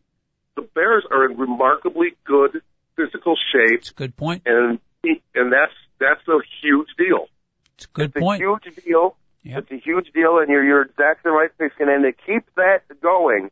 [0.56, 2.62] The Bears are in remarkably good
[2.96, 4.42] physical shape, It's a good point.
[4.46, 7.28] and and that's that's a huge deal.
[7.76, 8.42] It's a good It's point.
[8.42, 9.16] a huge deal.
[9.44, 9.58] Yep.
[9.58, 11.88] It's a huge deal, and you're you're exactly right, Pigskin.
[11.88, 13.50] And to keep that going,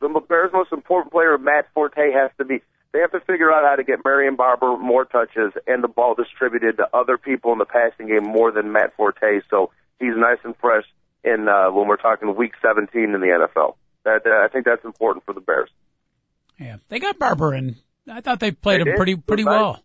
[0.00, 2.62] the Bears' most important player, Matt Forte, has to be.
[2.92, 6.14] They have to figure out how to get Marion Barber more touches and the ball
[6.14, 9.40] distributed to other people in the passing game more than Matt Forte.
[9.50, 10.84] So he's nice and fresh
[11.24, 13.74] in uh, when we're talking Week 17 in the NFL.
[14.04, 15.70] That uh, I think that's important for the Bears.
[16.58, 17.76] Yeah, they got Barber and
[18.10, 18.96] I thought they played They him did.
[18.96, 19.52] pretty pretty nice.
[19.52, 19.82] well.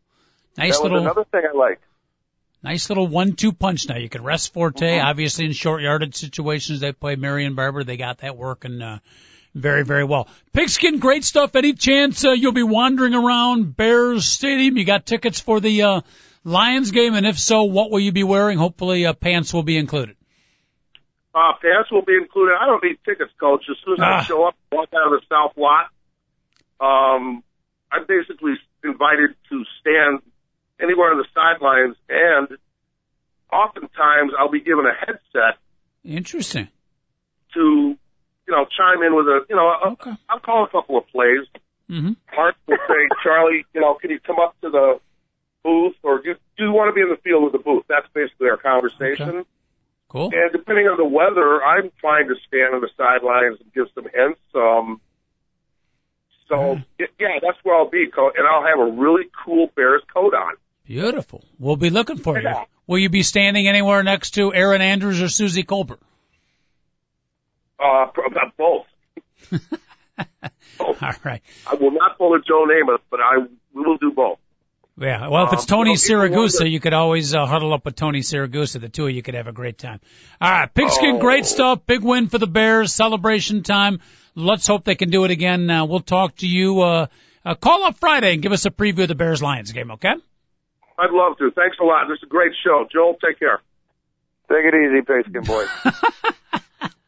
[0.58, 1.84] Nice that little another thing I liked.
[2.64, 3.88] nice little one-two punch.
[3.88, 4.86] Now you can rest Forte.
[4.86, 5.06] Mm-hmm.
[5.08, 7.84] Obviously, in short yardage situations, they play Marion Barber.
[7.84, 9.00] They got that working uh,
[9.56, 10.28] very very well.
[10.54, 11.56] Pigskin, great stuff.
[11.56, 14.78] Any chance uh, you'll be wandering around Bears Stadium?
[14.78, 16.02] You got tickets for the uh,
[16.44, 18.58] Lions game, and if so, what will you be wearing?
[18.58, 20.16] Hopefully, uh, pants will be included.
[21.34, 22.56] Uh, pants will be included.
[22.60, 23.64] I don't need tickets, coach.
[23.70, 24.20] As soon as Ah.
[24.20, 25.88] I show up, walk out of the south lot,
[26.80, 27.44] um,
[27.92, 28.54] I'm basically
[28.84, 30.22] invited to stand
[30.82, 32.58] anywhere on the sidelines, and
[33.52, 35.60] oftentimes I'll be given a headset
[36.06, 36.70] Interesting.
[37.54, 40.12] to, you know, chime in with a, you know, a, Okay.
[40.30, 41.46] I'll call a couple of plays.
[41.88, 45.00] hmm Mark will say, Charlie, you know, can you come up to the
[45.64, 47.84] booth, or do, do you want to be in the field with the booth?
[47.90, 49.30] That's basically our conversation.
[49.30, 49.48] Okay.
[50.08, 50.32] Cool.
[50.34, 54.06] And depending on the weather, I'm fine to stand on the sidelines and give some
[54.12, 54.40] hints.
[54.56, 55.00] Um,
[56.50, 60.34] so y- yeah, that's where I'll be, and I'll have a really cool Bears coat
[60.34, 60.56] on.
[60.86, 61.44] Beautiful.
[61.60, 62.50] We'll be looking for you.
[62.88, 66.00] Will you be standing anywhere next to Erin Andrews or Suzy Kolber?
[67.80, 68.88] Uh, uh, both.
[70.80, 71.42] All right.
[71.68, 73.38] I will not pull a Joe Namath, but I
[73.74, 74.40] we will do both.
[74.98, 75.28] Yeah.
[75.30, 78.20] Well, if it's Um, Tony people Siragusa, you could always uh, huddle up with Tony
[78.20, 78.82] Siragusa.
[78.82, 80.00] The two of you could have a great time.
[80.42, 80.74] All right.
[80.74, 81.20] Pigskin, Oh.
[81.20, 81.86] great stuff.
[81.86, 82.94] Big win for the Bears.
[82.94, 84.02] Celebration time.
[84.36, 85.70] Let's hope they can do it again.
[85.70, 86.82] Uh, we'll talk to you.
[86.82, 87.08] Uh,
[87.46, 89.92] uh, call up Friday and give us a preview of the Bears Lions game.
[89.92, 90.14] Okay.
[90.98, 91.52] I'd love to.
[91.52, 92.08] Thanks a lot.
[92.08, 92.86] This is a great show.
[92.92, 93.62] Joel, take care.
[94.50, 95.64] Take it easy, Pigskin boy.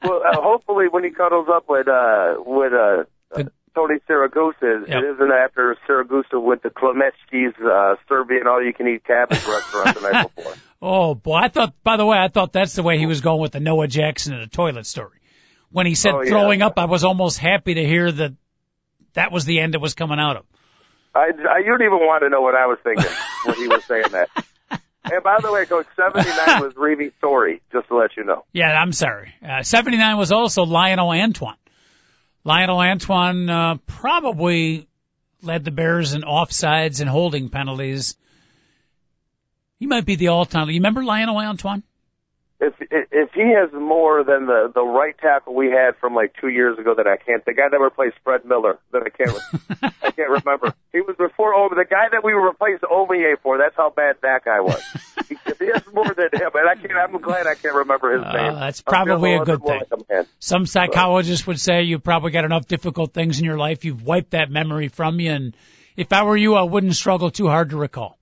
[0.03, 3.03] well, uh, hopefully when he cuddles up with uh with uh,
[3.35, 3.51] Good.
[3.73, 4.89] Tony Siragusa, Yep.
[4.89, 10.53] it isn't after Siragusa went to Klemetsky's uh, Serbian all-you-can-eat cabbage restaurant the night before.
[10.81, 11.73] Oh boy, I thought.
[11.83, 14.33] By the way, I thought that's the way he was going with the Noah Jackson
[14.33, 15.17] and the toilet story.
[15.71, 16.29] When he said Oh, yeah.
[16.29, 18.33] throwing up, I was almost happy to hear that
[19.13, 20.45] that was the end it was coming out of.
[21.13, 23.11] I, I you don't even want to know what I was thinking
[23.45, 24.29] when he was saying that.
[25.03, 28.45] And by the way, Coach, 79 was Reevy's story, just to let you know.
[28.53, 29.33] Yeah, I'm sorry.
[29.45, 31.55] Uh, 79 was also Lionel Antoine.
[32.43, 34.87] Lionel Antoine uh, probably
[35.41, 38.15] led the Bears in offsides and holding penalties.
[39.79, 40.69] He might be the all-time.
[40.69, 41.83] You remember Lionel Antoine?
[42.63, 46.49] If if he has more than the the right tackle we had from like two
[46.49, 49.35] years ago that I can't, the guy that replaced Fred Miller that I can't
[50.03, 50.71] I can't remember.
[50.93, 53.57] He was before Omi, the guy that we replaced Omiyale for.
[53.57, 54.79] That's how bad that guy was.
[55.47, 58.23] if he has more than him, and I can't, I'm glad I can't remember his
[58.23, 58.53] Uh, name.
[58.59, 59.81] that's probably a good thing.
[60.09, 60.27] like.
[60.37, 63.85] Some psychologists would say you've probably got enough difficult things in your life.
[63.85, 65.31] You've wiped that memory from you.
[65.31, 65.57] And
[65.97, 68.19] if I were you, I wouldn't struggle too hard to recall.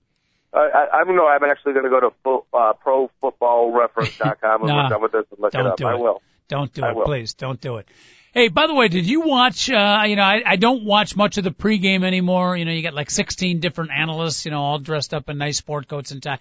[0.52, 1.26] I, I, I don't know.
[1.28, 5.40] I'm actually going to go to fo- uh, ProFootballReference.com and Nah, done with this and
[5.40, 5.76] look it up.
[5.76, 6.00] do I it.
[6.00, 6.22] will.
[6.48, 7.04] Don't do I it, will.
[7.04, 7.34] please.
[7.34, 7.86] Don't do it.
[8.32, 11.36] Hey, by the way, did you watch, uh, you know, I, I don't watch much
[11.38, 12.56] of the pregame anymore.
[12.56, 15.58] You know, you got like 16 different analysts, you know, all dressed up in nice
[15.58, 16.38] sport coats and tie.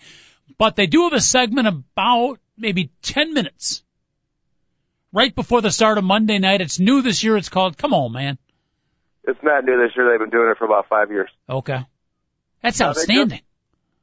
[0.57, 3.83] But they do have a segment about maybe 10 minutes
[5.11, 6.61] right before the start of Monday night.
[6.61, 7.37] It's new this year.
[7.37, 8.37] It's called Come On, Man.
[9.23, 10.09] It's not new this year.
[10.09, 11.29] They've been doing it for about five years.
[11.47, 11.79] Okay.
[12.61, 13.41] That's No, outstanding.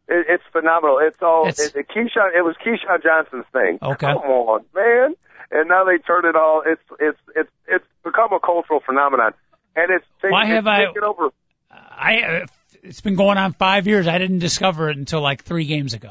[0.08, 0.98] It, it's phenomenal.
[1.00, 2.36] It's all It's- it, it, Keyshawn.
[2.36, 3.78] It was Keyshawn Johnson's thing.
[3.82, 4.06] Okay.
[4.06, 5.14] Come on, man.
[5.50, 6.62] And now they turn it all.
[6.66, 9.32] It's it's it's it's become a cultural phenomenon,
[9.76, 11.28] and it's taken, Why have I- over.
[11.70, 12.46] I, uh,
[12.82, 14.06] it's been going on five years.
[14.08, 16.10] I didn't discover it until like three games ago.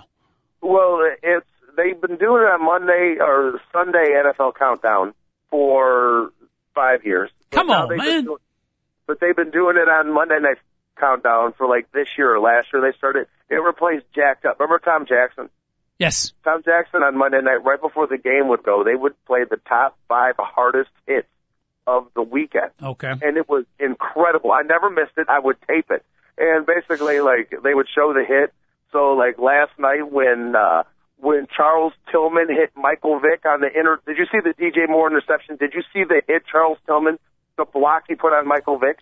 [0.61, 5.13] Well, it's they've been doing it on Monday or Sunday NFL Countdown
[5.49, 6.31] for
[6.73, 7.29] five years.
[7.51, 8.23] Come on, they've man.
[8.25, 8.37] doing-
[9.07, 10.57] but they've been doing it on Monday Night
[10.97, 12.81] Countdown for like this year or last year.
[12.81, 13.27] They started.
[13.49, 14.59] It replaced Jacked Up.
[14.59, 15.49] Remember Tom Jackson?
[15.99, 16.33] Yes.
[16.43, 19.57] Tom Jackson on Monday night, right before the game would go, they would play the
[19.67, 21.27] top five hardest hits
[21.87, 22.71] of the weekend.
[22.81, 23.11] Okay.
[23.11, 24.51] And it was incredible.
[24.51, 25.27] I never missed it.
[25.29, 26.03] I would tape it.
[26.37, 28.53] And basically, like, they would show the hit.
[28.91, 30.83] So, like, last night when, uh,
[31.17, 35.07] when Charles Tillman hit Michael Vick on the inner, did you see the DJ Moore
[35.07, 35.55] interception?
[35.55, 37.19] Did you see the hit Charles Tillman,
[37.57, 38.97] the block he put on Michael Vick?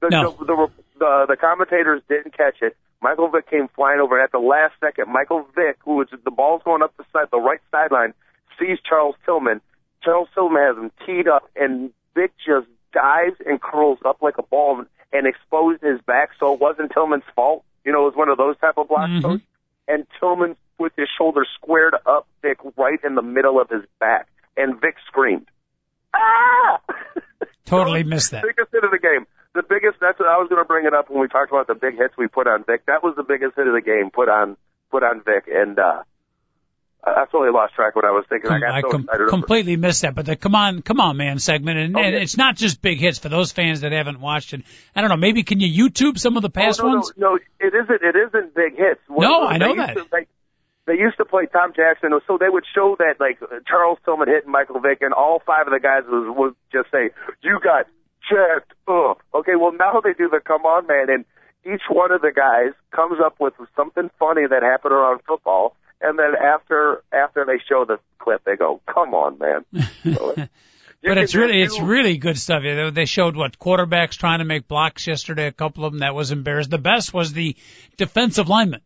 [0.00, 0.30] The, No.
[0.32, 0.68] the, the,
[0.98, 2.76] the, the commentators didn't catch it.
[3.02, 5.12] Michael Vick came flying over and at the last second.
[5.12, 8.14] Michael Vick, who was the ball's going up the side, the right sideline,
[8.58, 9.60] sees Charles Tillman.
[10.02, 14.42] Charles Tillman has him teed up, and Vick just dives and curls up like a
[14.42, 17.64] ball and exposed his back, so it wasn't Tillman's fault.
[17.84, 19.10] You know, it was one of those type of blocks.
[19.10, 19.42] Mhm.
[19.88, 24.28] And Tillman with his shoulder squared up Vick right in the middle of his back,
[24.56, 25.48] and Vick screamed.
[26.14, 26.80] Ah!
[27.64, 28.42] Totally missed that.
[28.42, 29.26] biggest hit of the game.
[29.82, 30.00] Biggest.
[30.00, 31.98] That's what I was going to bring it up when we talked about the big
[31.98, 32.86] hits we put on Vick.
[32.86, 34.56] That was the biggest hit of the game put on
[34.90, 36.02] put on Vick, and uh,
[37.02, 38.50] I totally lost track of what I was thinking.
[38.50, 40.14] I got I so com- completely missed that.
[40.14, 42.22] But the come on, come on, man segment, and, and Okay.
[42.22, 44.62] it's not just big hits for those fans that haven't watched it.
[44.94, 45.16] I don't know.
[45.16, 47.12] Maybe can you YouTube some of the past oh, no, ones?
[47.16, 48.02] No, no, it isn't.
[48.02, 49.00] It isn't big hits.
[49.10, 49.94] No, I know that.
[49.96, 50.28] To, like,
[50.86, 54.50] they used to play Tom Jackson, so they would show that like Charles Tillman hitting
[54.50, 57.10] Michael Vick, and all five of the guys would, would just say,
[57.42, 57.86] "You got
[58.28, 61.24] jacked up." Okay, well now they do the "Come on, man," and
[61.64, 66.18] each one of the guys comes up with something funny that happened around football, and
[66.18, 69.64] then after after they show the clip, they go, "Come on, man."
[70.14, 70.34] So,
[71.04, 72.62] But it's really, do- it's really good stuff.
[72.62, 75.48] They- They showed what quarterbacks trying to make blocks yesterday.
[75.48, 76.70] A couple of them that was embarrassed.
[76.70, 77.56] The best was the
[77.96, 78.82] defensive lineman,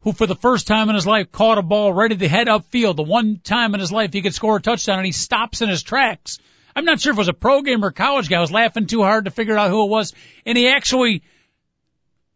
[0.00, 2.96] who for the first time in his life caught a ball ready to head upfield.
[2.96, 5.68] The one time in his life he could score a touchdown, and he stops in
[5.68, 6.38] his tracks.
[6.76, 8.36] I'm not sure if it was a pro gamer or college guy.
[8.36, 10.12] I was laughing too hard to figure out who it was,
[10.44, 11.22] and he actually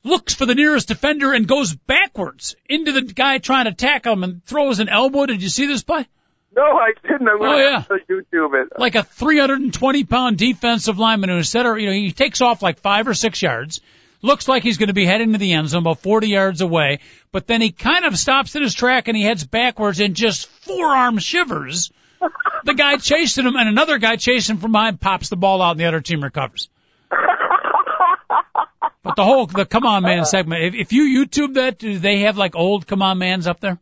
[0.02, 4.24] looks for the nearest defender and goes backwards into the guy trying to tackle him
[4.24, 5.26] and throws an elbow.
[5.26, 6.08] Did you see this play?
[6.56, 7.28] No, I didn't.
[7.28, 7.84] I'm Oh, yeah.
[8.08, 8.78] YouTube it.
[8.78, 13.06] like a 320 pound defensive lineman who instead you know, he takes off like five
[13.06, 13.82] or six yards,
[14.22, 17.00] looks like he's going to be heading to the end zone about 40 yards away,
[17.30, 20.46] but then he kind of stops in his track and he heads backwards and just
[20.48, 21.92] forearm shivers.
[22.64, 25.72] The guy chasing him and another guy chasing him from behind pops the ball out
[25.72, 26.68] and the other team recovers.
[29.02, 32.20] But the whole, the come on man segment, if, if you YouTube that, do they
[32.20, 33.78] have like old come on mans up there?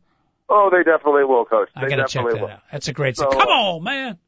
[0.49, 1.69] Oh, they definitely will, Coach.
[1.75, 2.49] They I gotta check that will.
[2.49, 2.61] out.
[2.71, 4.19] That's a great, So, come uh, on man.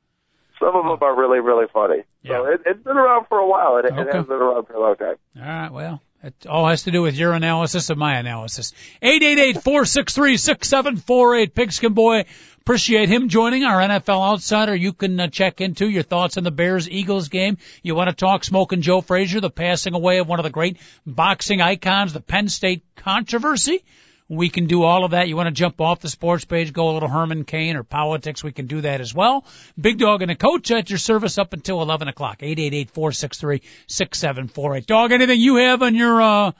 [0.58, 2.02] Some of them are really, really funny.
[2.22, 2.32] Yeah.
[2.32, 3.78] So it, it's been around for a while.
[3.78, 4.00] It, Okay.
[4.02, 5.14] it has been around for a long time.
[5.36, 8.74] All right, well, it all has to do with your analysis of my analysis.
[9.02, 11.54] 888-463-6748.
[11.54, 12.26] Pigskin Boy,
[12.60, 14.74] appreciate him joining our NFL Outsider.
[14.74, 17.56] You can uh, check into your thoughts on the Bears-Eagles game.
[17.82, 20.76] You want to talk Smoking Joe Frazier, the passing away of one of the great
[21.06, 23.82] boxing icons, the Penn State controversy?
[24.30, 25.26] We can do all of that.
[25.26, 28.44] You want to jump off the sports page, go a little Herman Cain or politics,
[28.44, 29.44] we can do that as well.
[29.78, 32.38] Big Dog and a coach at your service up until 11 o'clock.
[32.38, 34.86] 888-463-6748.
[34.86, 36.52] Dog, anything you have on your, uh,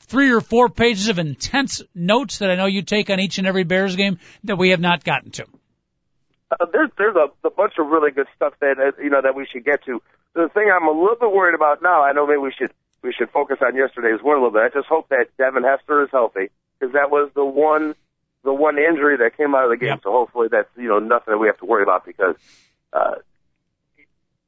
[0.00, 3.46] three or four pages of intense notes that I know you take on each and
[3.46, 5.46] every Bears game that we have not gotten to?
[6.50, 9.34] Uh, there's there's a, a bunch of really good stuff that uh, you know that
[9.34, 10.02] we should get to.
[10.34, 13.12] The thing I'm a little bit worried about now, I know maybe we should we
[13.12, 14.62] should focus on yesterday's win a little bit.
[14.62, 16.48] I just hope that Devin Hester is healthy
[16.78, 17.94] because that was the one
[18.44, 19.88] the one injury that came out of the game.
[19.88, 20.00] Yep.
[20.04, 22.36] So hopefully that's you know nothing that we have to worry about because
[22.92, 23.16] uh,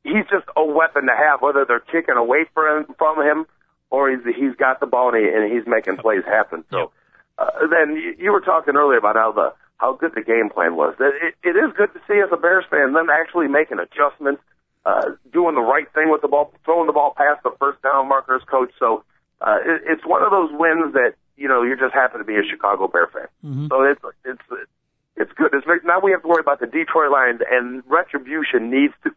[0.05, 3.47] he's just a weapon to have, whether they're kicking away from him, from him
[3.91, 6.65] or he's he's got the ball and, he, and he's making plays happen.
[6.71, 6.93] So
[7.39, 10.77] uh, then you, you were talking earlier about how the how good the game plan
[10.77, 10.95] was.
[11.01, 14.43] It, it is good to see as a Bears fan them actually making adjustments,
[14.85, 18.09] uh, doing the right thing with the ball, throwing the ball past the first down
[18.09, 18.71] markers coach.
[18.79, 19.05] So
[19.41, 22.35] uh, it, it's one of those wins that you know you're just happy to be
[22.37, 23.27] a Chicago Bear fan.
[23.45, 23.67] Mm-hmm.
[23.69, 24.69] So it's it's
[25.17, 25.51] it's good.
[25.55, 29.11] It's now we have to worry about the Detroit Lions and retribution needs to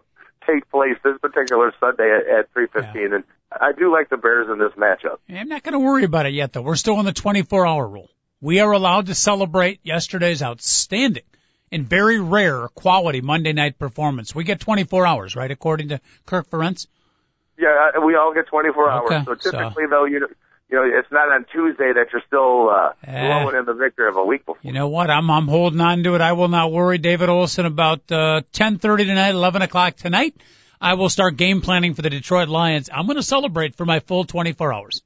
[0.48, 3.14] take place this particular Sunday at, at 3:15.
[3.16, 5.18] And I do like the Bears in this matchup.
[5.30, 6.62] I'm not going to worry about it yet, though.
[6.62, 8.10] We're still in the 24 hour rule.
[8.42, 11.24] We are allowed to celebrate yesterday's outstanding
[11.72, 14.34] and very rare quality Monday night performance.
[14.34, 15.52] We get 24 hours, right?
[15.52, 16.88] According to Kirk Ferentz.
[17.58, 19.12] Yeah, we all get 24 hours.
[19.12, 20.28] Okay, So so- typically, though, you know,
[20.70, 23.28] you know, it's not on Tuesday that you're still uh, Eh.
[23.28, 24.60] blowing in the victory of a week before.
[24.64, 25.10] You know what?
[25.10, 26.22] I'm I'm holding on to it.
[26.22, 26.98] I will not worry.
[26.98, 30.36] David Olson about uh 10:30 tonight, 11 o'clock tonight.
[30.82, 32.90] I will start game planning for the Detroit Lions.
[32.94, 35.02] I'm going to celebrate for my full 24 hours.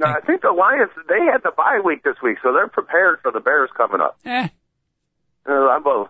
[0.00, 3.20] Now, I think the Lions they had the bye week this week, so they're prepared
[3.22, 4.18] for the Bears coming up.
[4.24, 4.48] Eh,
[5.48, 6.08] Uh, I'm both.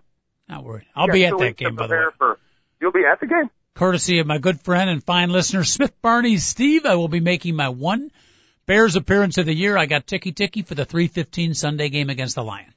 [0.48, 0.86] not worried.
[0.94, 2.04] I'll Yeah, be at that game by the way.
[2.18, 2.38] For,
[2.80, 3.50] you'll be at the game.
[3.74, 6.86] courtesy of my good friend and fine listener Smith Barney Steve.
[6.86, 8.10] I will be making my one
[8.66, 9.76] Bears appearance of the year.
[9.76, 12.72] I got ticky ticky for the 315 Sunday game against the Lion.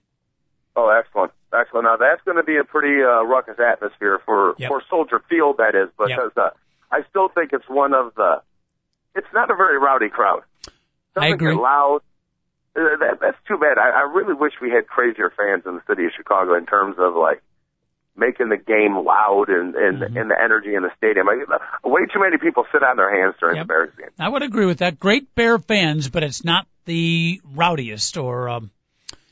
[0.75, 1.85] Oh, excellent, excellent.
[1.85, 4.69] Now that's going to be a pretty uh, ruckus atmosphere for Yep.
[4.69, 6.51] for Soldier Field, that is, because uh,
[6.91, 8.41] I still think it's one of the.
[9.15, 10.43] It's not a very rowdy crowd.
[11.17, 11.55] I Doesn't agree.
[11.55, 12.01] Get loud.
[12.75, 13.77] Uh, that, that's too bad.
[13.77, 16.95] I, I really wish we had crazier fans in the city of Chicago in terms
[16.99, 17.41] of like
[18.19, 20.17] making the game loud and and, Mm-hmm.
[20.17, 21.27] and the energy in the stadium.
[21.29, 21.43] I,
[21.87, 23.63] way too many people sit on their hands during Yep.
[23.63, 24.09] the Bears game.
[24.19, 24.99] I would agree with that.
[24.99, 28.71] Great Bear fans, but it's not the rowdiest or um,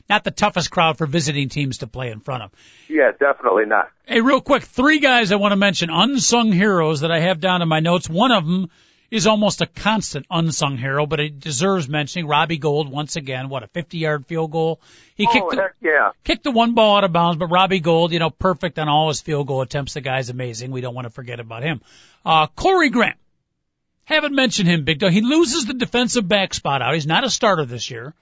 [0.08, 2.50] not the toughest crowd for visiting teams to play in front of.
[2.88, 3.90] Yeah, definitely not.
[4.06, 7.60] Hey, real quick, three guys I want to mention, unsung heroes that I have down
[7.62, 8.08] in my notes.
[8.08, 8.70] One of them
[9.10, 12.26] is almost a constant unsung hero, but it deserves mentioning.
[12.26, 14.80] Robbie Gould, once again, what a 50-yard field goal.
[15.14, 16.10] He Oh, kicked the, yeah.
[16.24, 19.08] kicked the one ball out of bounds, but Robbie Gould, you know, perfect on all
[19.08, 19.94] his field goal attempts.
[19.94, 20.70] The guy's amazing.
[20.72, 21.80] We don't want to forget about him.
[22.24, 23.14] Uh, Corey Graham.
[24.04, 25.12] Haven't mentioned him, Big Dog.
[25.12, 26.94] He loses the defensive back spot out.
[26.94, 28.14] He's not a starter this year.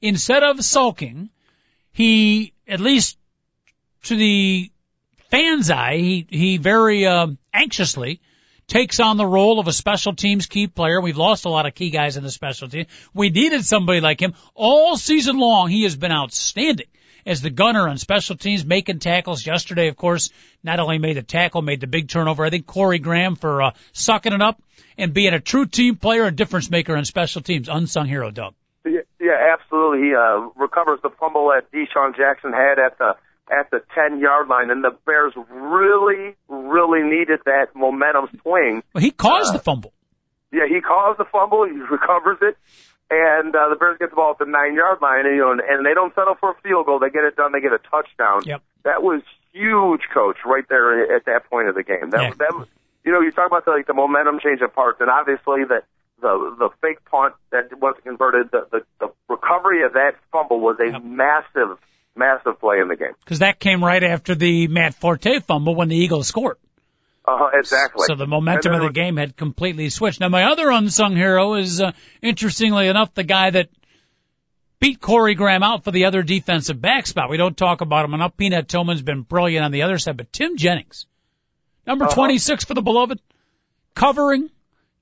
[0.00, 1.28] Instead of sulking,
[1.92, 3.18] he, at least
[4.04, 4.70] to the
[5.30, 8.20] fans' eye, he, he very, um, anxiously
[8.66, 11.00] takes on the role of a special teams key player.
[11.00, 12.86] We've lost a lot of key guys in the special team.
[13.12, 14.34] We needed somebody like him.
[14.54, 16.86] All season long, he has been outstanding
[17.26, 19.46] as the gunner on special teams, making tackles.
[19.46, 20.30] Yesterday, of course,
[20.62, 22.44] not only made the tackle, made the big turnover.
[22.44, 24.62] I think Corey Graham for uh, sucking it up
[24.98, 27.68] and being a true team player, a difference maker on special teams.
[27.68, 28.54] Unsung hero, Doug.
[28.84, 30.08] Yeah, yeah, absolutely.
[30.08, 33.16] He uh, recovers the fumble that DeSean Jackson had at the
[33.50, 38.82] at the ten yard line, and the Bears really, really needed that momentum swing.
[38.94, 39.92] Well, he caused the fumble.
[40.52, 41.64] Yeah, he caused the fumble.
[41.64, 42.56] He recovers it,
[43.10, 45.52] and uh, the Bears get the ball at the nine yard line, and you know,
[45.52, 46.98] and, and they don't settle for a field goal.
[46.98, 47.52] They get it done.
[47.52, 48.42] They get a touchdown.
[48.46, 48.62] Yep.
[48.84, 49.22] That was
[49.52, 52.10] huge, coach, right there at that point of the game.
[52.10, 52.30] That Yeah.
[52.38, 52.68] that was,
[53.04, 55.84] you know, you talk about the, like the momentum change of parts, and obviously that
[56.20, 60.78] the the fake punt that wasn't converted, the the, the recovery of that fumble was
[60.80, 61.76] a massive,
[62.16, 63.12] massive play in the game.
[63.24, 66.56] Because that came right after the Matt Forte fumble when the Eagles scored.
[67.26, 68.04] Uh, exactly.
[68.06, 70.20] So the momentum of the game had completely switched.
[70.20, 73.68] Now my other unsung hero is, uh, interestingly enough, the guy that
[74.78, 77.30] beat Corey Graham out for the other defensive back spot.
[77.30, 78.36] We don't talk about him enough.
[78.36, 81.06] Peanut Tillman's been brilliant on the other side, but Tim Jennings,
[81.86, 82.14] number Uh-huh.
[82.14, 83.18] 26 for the beloved,
[83.94, 84.50] covering,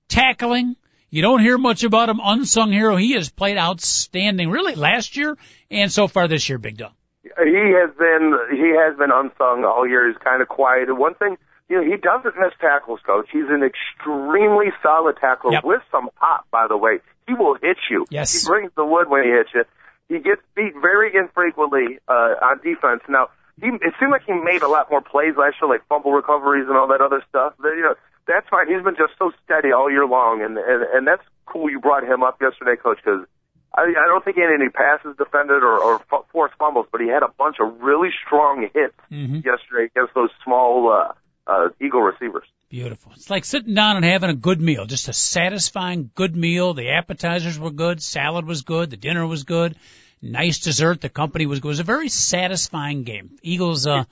[0.08, 0.76] tackling.
[1.10, 2.20] You don't hear much about him.
[2.22, 2.94] Unsung hero.
[2.96, 5.36] He has played outstanding, really last year
[5.70, 6.92] and so far this year, Big Dog.
[7.38, 10.08] He has been he has been unsung all year.
[10.08, 10.88] He's kind of quiet.
[10.88, 11.36] And one thing,
[11.68, 13.28] you know, he doesn't miss tackles, coach.
[13.32, 15.64] He's an extremely solid tackler Yep.
[15.64, 16.46] with some pop.
[16.50, 18.06] By the way, he will hit you.
[18.10, 18.42] Yes.
[18.42, 19.64] he brings the wood when he hits you.
[20.08, 23.02] He gets beat very infrequently uh, on defense.
[23.08, 23.28] Now,
[23.60, 26.66] he it seemed like he made a lot more plays last year, like fumble recoveries
[26.68, 27.54] and all that other stuff.
[27.58, 27.94] But, you know,
[28.26, 28.68] that's fine.
[28.68, 31.70] He's been just so steady all year long, and and, and that's cool.
[31.70, 33.26] You brought him up yesterday, coach, because
[33.74, 37.00] I, I don't think he had any passes defended or, or f- forced fumbles, but
[37.00, 39.36] he had a bunch of really strong hits Mm-hmm.
[39.36, 41.12] yesterday against those small uh,
[41.46, 42.44] uh, Eagle receivers.
[42.70, 43.12] Beautiful.
[43.14, 46.72] It's like sitting down and having a good meal, just a satisfying good meal.
[46.74, 49.76] The appetizers were good, salad was good, the dinner was good,
[50.22, 51.68] nice dessert, the company was good.
[51.68, 53.36] It was a very satisfying game.
[53.42, 54.04] Eagles uh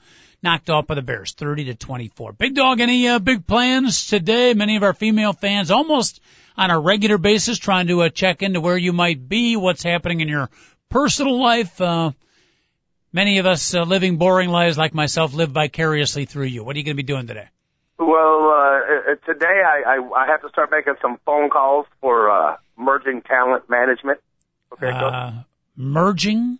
[0.43, 2.33] knocked off by the Bears, 30 to 24.
[2.33, 4.53] Big dog, any uh, big plans today?
[4.55, 6.19] Many of our female fans almost
[6.57, 10.21] on a regular basis trying to uh, check into where you might be, what's happening
[10.21, 10.49] in your
[10.89, 11.79] personal life.
[11.81, 12.11] Uh
[13.13, 16.63] Many of us uh, living boring lives like myself live vicariously through you.
[16.63, 17.49] What are you going to be doing today?
[17.99, 22.55] Well, uh, today I, I, I have to start making some phone calls for uh,
[22.77, 24.19] merging talent management.
[24.73, 25.31] Okay, uh,
[25.75, 26.57] merging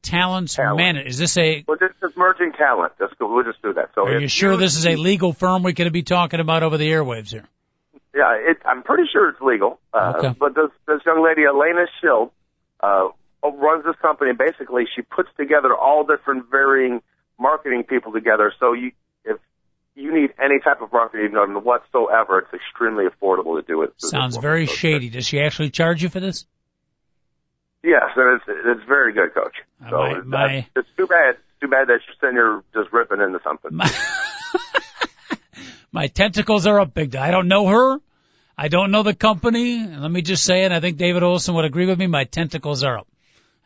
[0.00, 0.78] talents Talent.
[0.78, 1.08] management.
[1.08, 1.62] Is this a?
[1.68, 2.94] well, this is merging talent.
[2.98, 3.90] Just go, we'll just do that.
[3.94, 6.78] So Are you sure this is a legal firm we could be talking about over
[6.78, 7.44] the airwaves here?
[8.14, 9.80] Yeah, it, I'm pretty sure it's legal.
[9.92, 10.34] Uh, Okay.
[10.38, 12.30] But this, this young lady, Elena Schild,
[12.80, 13.08] uh,
[13.42, 14.30] runs this company.
[14.30, 17.00] and Basically, she puts together all different varying
[17.40, 18.52] marketing people together.
[18.60, 18.92] So you,
[19.24, 19.38] if
[19.94, 23.94] you need any type of marketing done whatsoever, it's extremely affordable to do it.
[23.98, 25.08] Sounds very it's- shady.
[25.08, 26.44] Does she actually charge you for this?
[27.84, 29.56] Yes, and it's it's very good, Coach.
[29.84, 31.30] Uh, So my- it's, my- it's too bad.
[31.30, 33.74] It's too bad that you're sitting here just ripping into something.
[33.74, 33.84] My,
[35.92, 37.14] my tentacles are up big.
[37.14, 37.98] I don't know her.
[38.56, 39.80] I don't know the company.
[39.80, 40.72] And Let me just say it.
[40.72, 42.06] I think David Olson would agree with me.
[42.06, 43.08] My tentacles are up.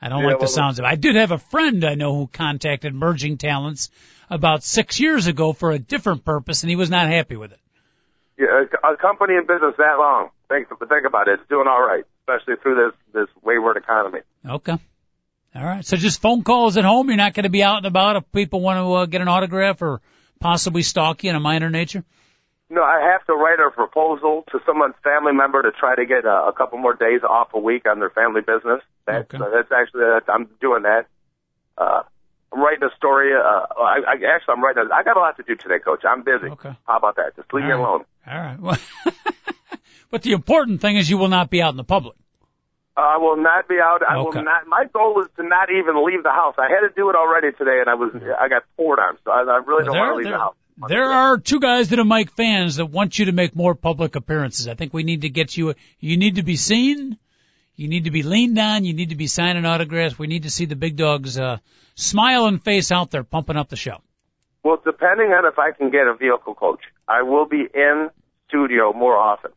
[0.00, 0.88] I don't Yeah, like the well, sounds of it.
[0.88, 3.90] I did have a friend I know who contacted Merging Talents
[4.28, 7.60] about six years ago for a different purpose, and he was not happy with it.
[8.38, 11.40] Yeah, a, a company in business that long, think think about it.
[11.40, 14.20] It's doing all right, especially through this this wayward economy.
[14.46, 14.76] Okay.
[15.54, 15.84] All right.
[15.86, 17.08] So just phone calls at home.
[17.08, 19.28] You're not going to be out and about if people want to uh, get an
[19.28, 20.02] autograph or
[20.40, 22.04] possibly stalking in a minor nature.
[22.68, 26.24] No, I have to write a proposal to someone's family member to try to get
[26.24, 28.80] a, a couple more days off a week on their family business.
[29.06, 29.38] That's, Okay.
[29.44, 31.06] uh, that's actually that's, I'm doing that.
[31.78, 32.02] Uh,
[32.52, 33.32] I'm writing a story.
[33.34, 34.84] Uh, I, I actually I'm writing.
[34.90, 36.02] A, I got a lot to do today, Coach.
[36.08, 36.46] I'm busy.
[36.46, 36.74] Okay.
[36.86, 37.36] How about that?
[37.36, 37.88] Just leave me All right.
[37.88, 38.04] alone.
[38.26, 38.58] All right.
[38.60, 38.78] Well,
[40.10, 42.16] but the important thing is you will not be out in the public.
[42.96, 44.02] I will not be out.
[44.02, 44.38] I Okay.
[44.38, 44.66] will not.
[44.66, 46.54] My goal is to not even leave the house.
[46.58, 49.30] I had to do it already today, and I was I got poured on, so
[49.30, 50.54] I, I really don't want to leave there, the house.
[50.88, 54.16] there are two guys that are Mike fans that want you to make more public
[54.16, 54.66] appearances.
[54.66, 55.74] I think we need to get you.
[56.00, 57.18] You need to be seen.
[57.74, 58.86] You need to be leaned on.
[58.86, 60.18] You need to be signing autographs.
[60.18, 61.58] We need to see the big dog's uh,
[61.94, 63.98] smile and face out there pumping up the show.
[64.62, 68.08] Well, depending on if I can get a vehicle coach, I will be in
[68.48, 69.50] studio more often.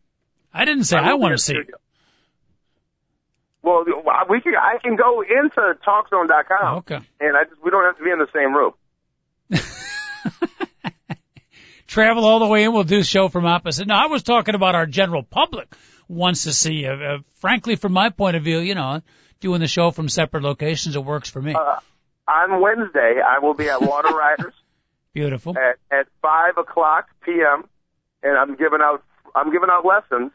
[0.53, 1.53] I didn't say I, be want to see.
[1.53, 1.77] studio.
[3.61, 3.83] Well,
[4.29, 4.53] we can.
[4.55, 6.99] I can go into TalkZone.com, Okay.
[7.19, 8.73] and I just we don't have to be in the same room.
[11.87, 12.71] Travel all the way in.
[12.73, 13.87] We'll do show from opposite.
[13.87, 15.67] Now, I was talking about our general public
[16.07, 16.85] wants to see.
[16.85, 19.01] Uh, uh, frankly, from my point of view, you know,
[19.39, 21.55] doing the show from separate locations, it works for me.
[21.55, 21.77] Uh,
[22.27, 24.53] on Wednesday, I will be at Water Riders
[25.13, 25.57] Beautiful.
[25.57, 27.67] at at five o'clock p.m.
[28.21, 29.03] and I'm giving out
[29.33, 30.31] I'm giving out lessons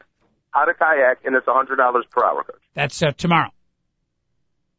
[0.51, 2.61] how to kayak, and it's a hundred dollars per hour, coach.
[2.75, 3.49] That's uh, tomorrow.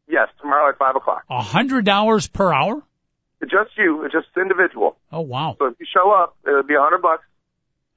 [0.09, 1.24] Yes, tomorrow at five o'clock.
[1.28, 2.82] A hundred dollars per hour.
[3.42, 4.09] Just you.
[4.12, 4.97] Just individual.
[5.11, 5.57] Oh wow.
[5.59, 7.24] So if you show up, it'll be a hundred bucks,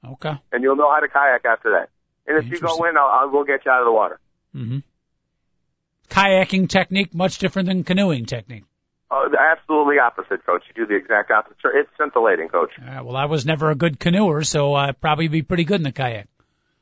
[0.04, 0.34] Okay.
[0.52, 1.88] and you'll know how to kayak after that.
[2.26, 4.20] And if you go in, I'll, I'll go get you out of the water.
[4.52, 4.78] hmm
[6.08, 8.64] Kayaking technique much different than canoeing technique.
[9.10, 10.62] Uh, absolutely opposite, coach.
[10.68, 11.56] You do the exact opposite.
[11.74, 12.70] It's scintillating, coach.
[12.80, 15.76] All right, well, I was never a good canoeer, so I'd probably be pretty good
[15.80, 16.28] in the kayak.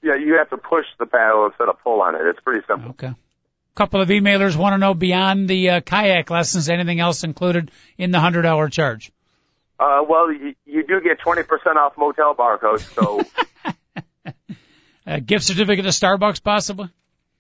[0.03, 2.21] Yeah, you have to push the paddle instead of pull on it.
[2.23, 2.91] It's pretty simple.
[2.91, 3.09] Okay.
[3.09, 3.17] A
[3.75, 8.11] couple of emailers want to know beyond the uh, kayak lessons, anything else included in
[8.11, 9.11] the hundred hour charge?
[9.79, 11.45] Uh, well, you, you do get 20%
[11.77, 12.83] off motel bar, coach.
[12.83, 13.23] So,
[15.07, 16.89] A gift certificate to Starbucks, possibly.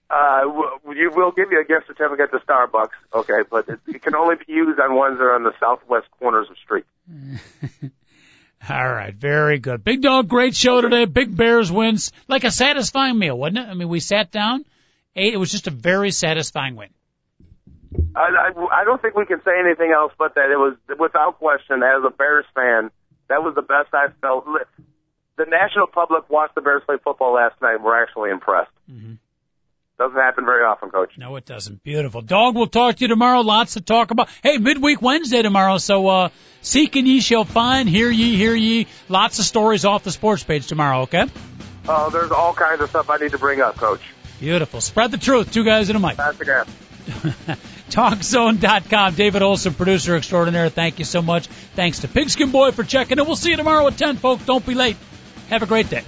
[0.09, 0.41] uh,
[0.95, 2.97] you will give you a gift certificate to Starbucks.
[3.13, 6.07] Okay, but it, it can only be used on ones that are on the southwest
[6.19, 6.85] corners of street.
[8.69, 9.85] All right, very good.
[9.85, 11.05] Big dog, great show today.
[11.05, 13.69] Big Bears wins, like a satisfying meal, wasn't it?
[13.69, 14.65] I mean, we sat down,
[15.15, 15.33] ate.
[15.35, 16.91] It was just a very satisfying win.
[18.15, 21.39] I, I, I don't think we can say anything else but that it was, without
[21.39, 22.91] question, as a Bears fan,
[23.29, 24.47] that was the best I've felt.
[25.37, 28.73] The national public watched the Bears play football last night and were actually impressed.
[28.91, 29.15] Mm-hmm.
[29.99, 31.18] Doesn't happen very often, Coach.
[31.18, 31.82] No, it doesn't.
[31.82, 32.22] Beautiful.
[32.22, 33.40] Dog, we'll talk to you tomorrow.
[33.40, 34.28] Lots to talk about.
[34.44, 35.78] Hey, midweek Wednesday tomorrow.
[35.78, 36.28] So, uh,
[36.62, 37.88] seek and ye shall find.
[37.88, 38.86] Hear ye, hear ye.
[39.09, 41.24] Lots of stories off the sports page tomorrow, okay?
[41.88, 44.03] Oh, there's all kinds of stuff I need to bring up, Coach.
[44.38, 44.80] Beautiful.
[44.80, 45.53] Spread the truth.
[45.53, 46.16] Two guys in a mic.
[46.18, 46.66] Again.
[47.90, 49.14] TalkZone.com.
[49.14, 50.68] David Olson, producer extraordinaire.
[50.68, 51.49] Thank you so much.
[51.49, 53.26] Thanks to Pigskin Boy for checking in.
[53.26, 54.44] We'll see you tomorrow at 10, folks.
[54.44, 54.96] Don't be late.
[55.49, 56.05] Have a great day.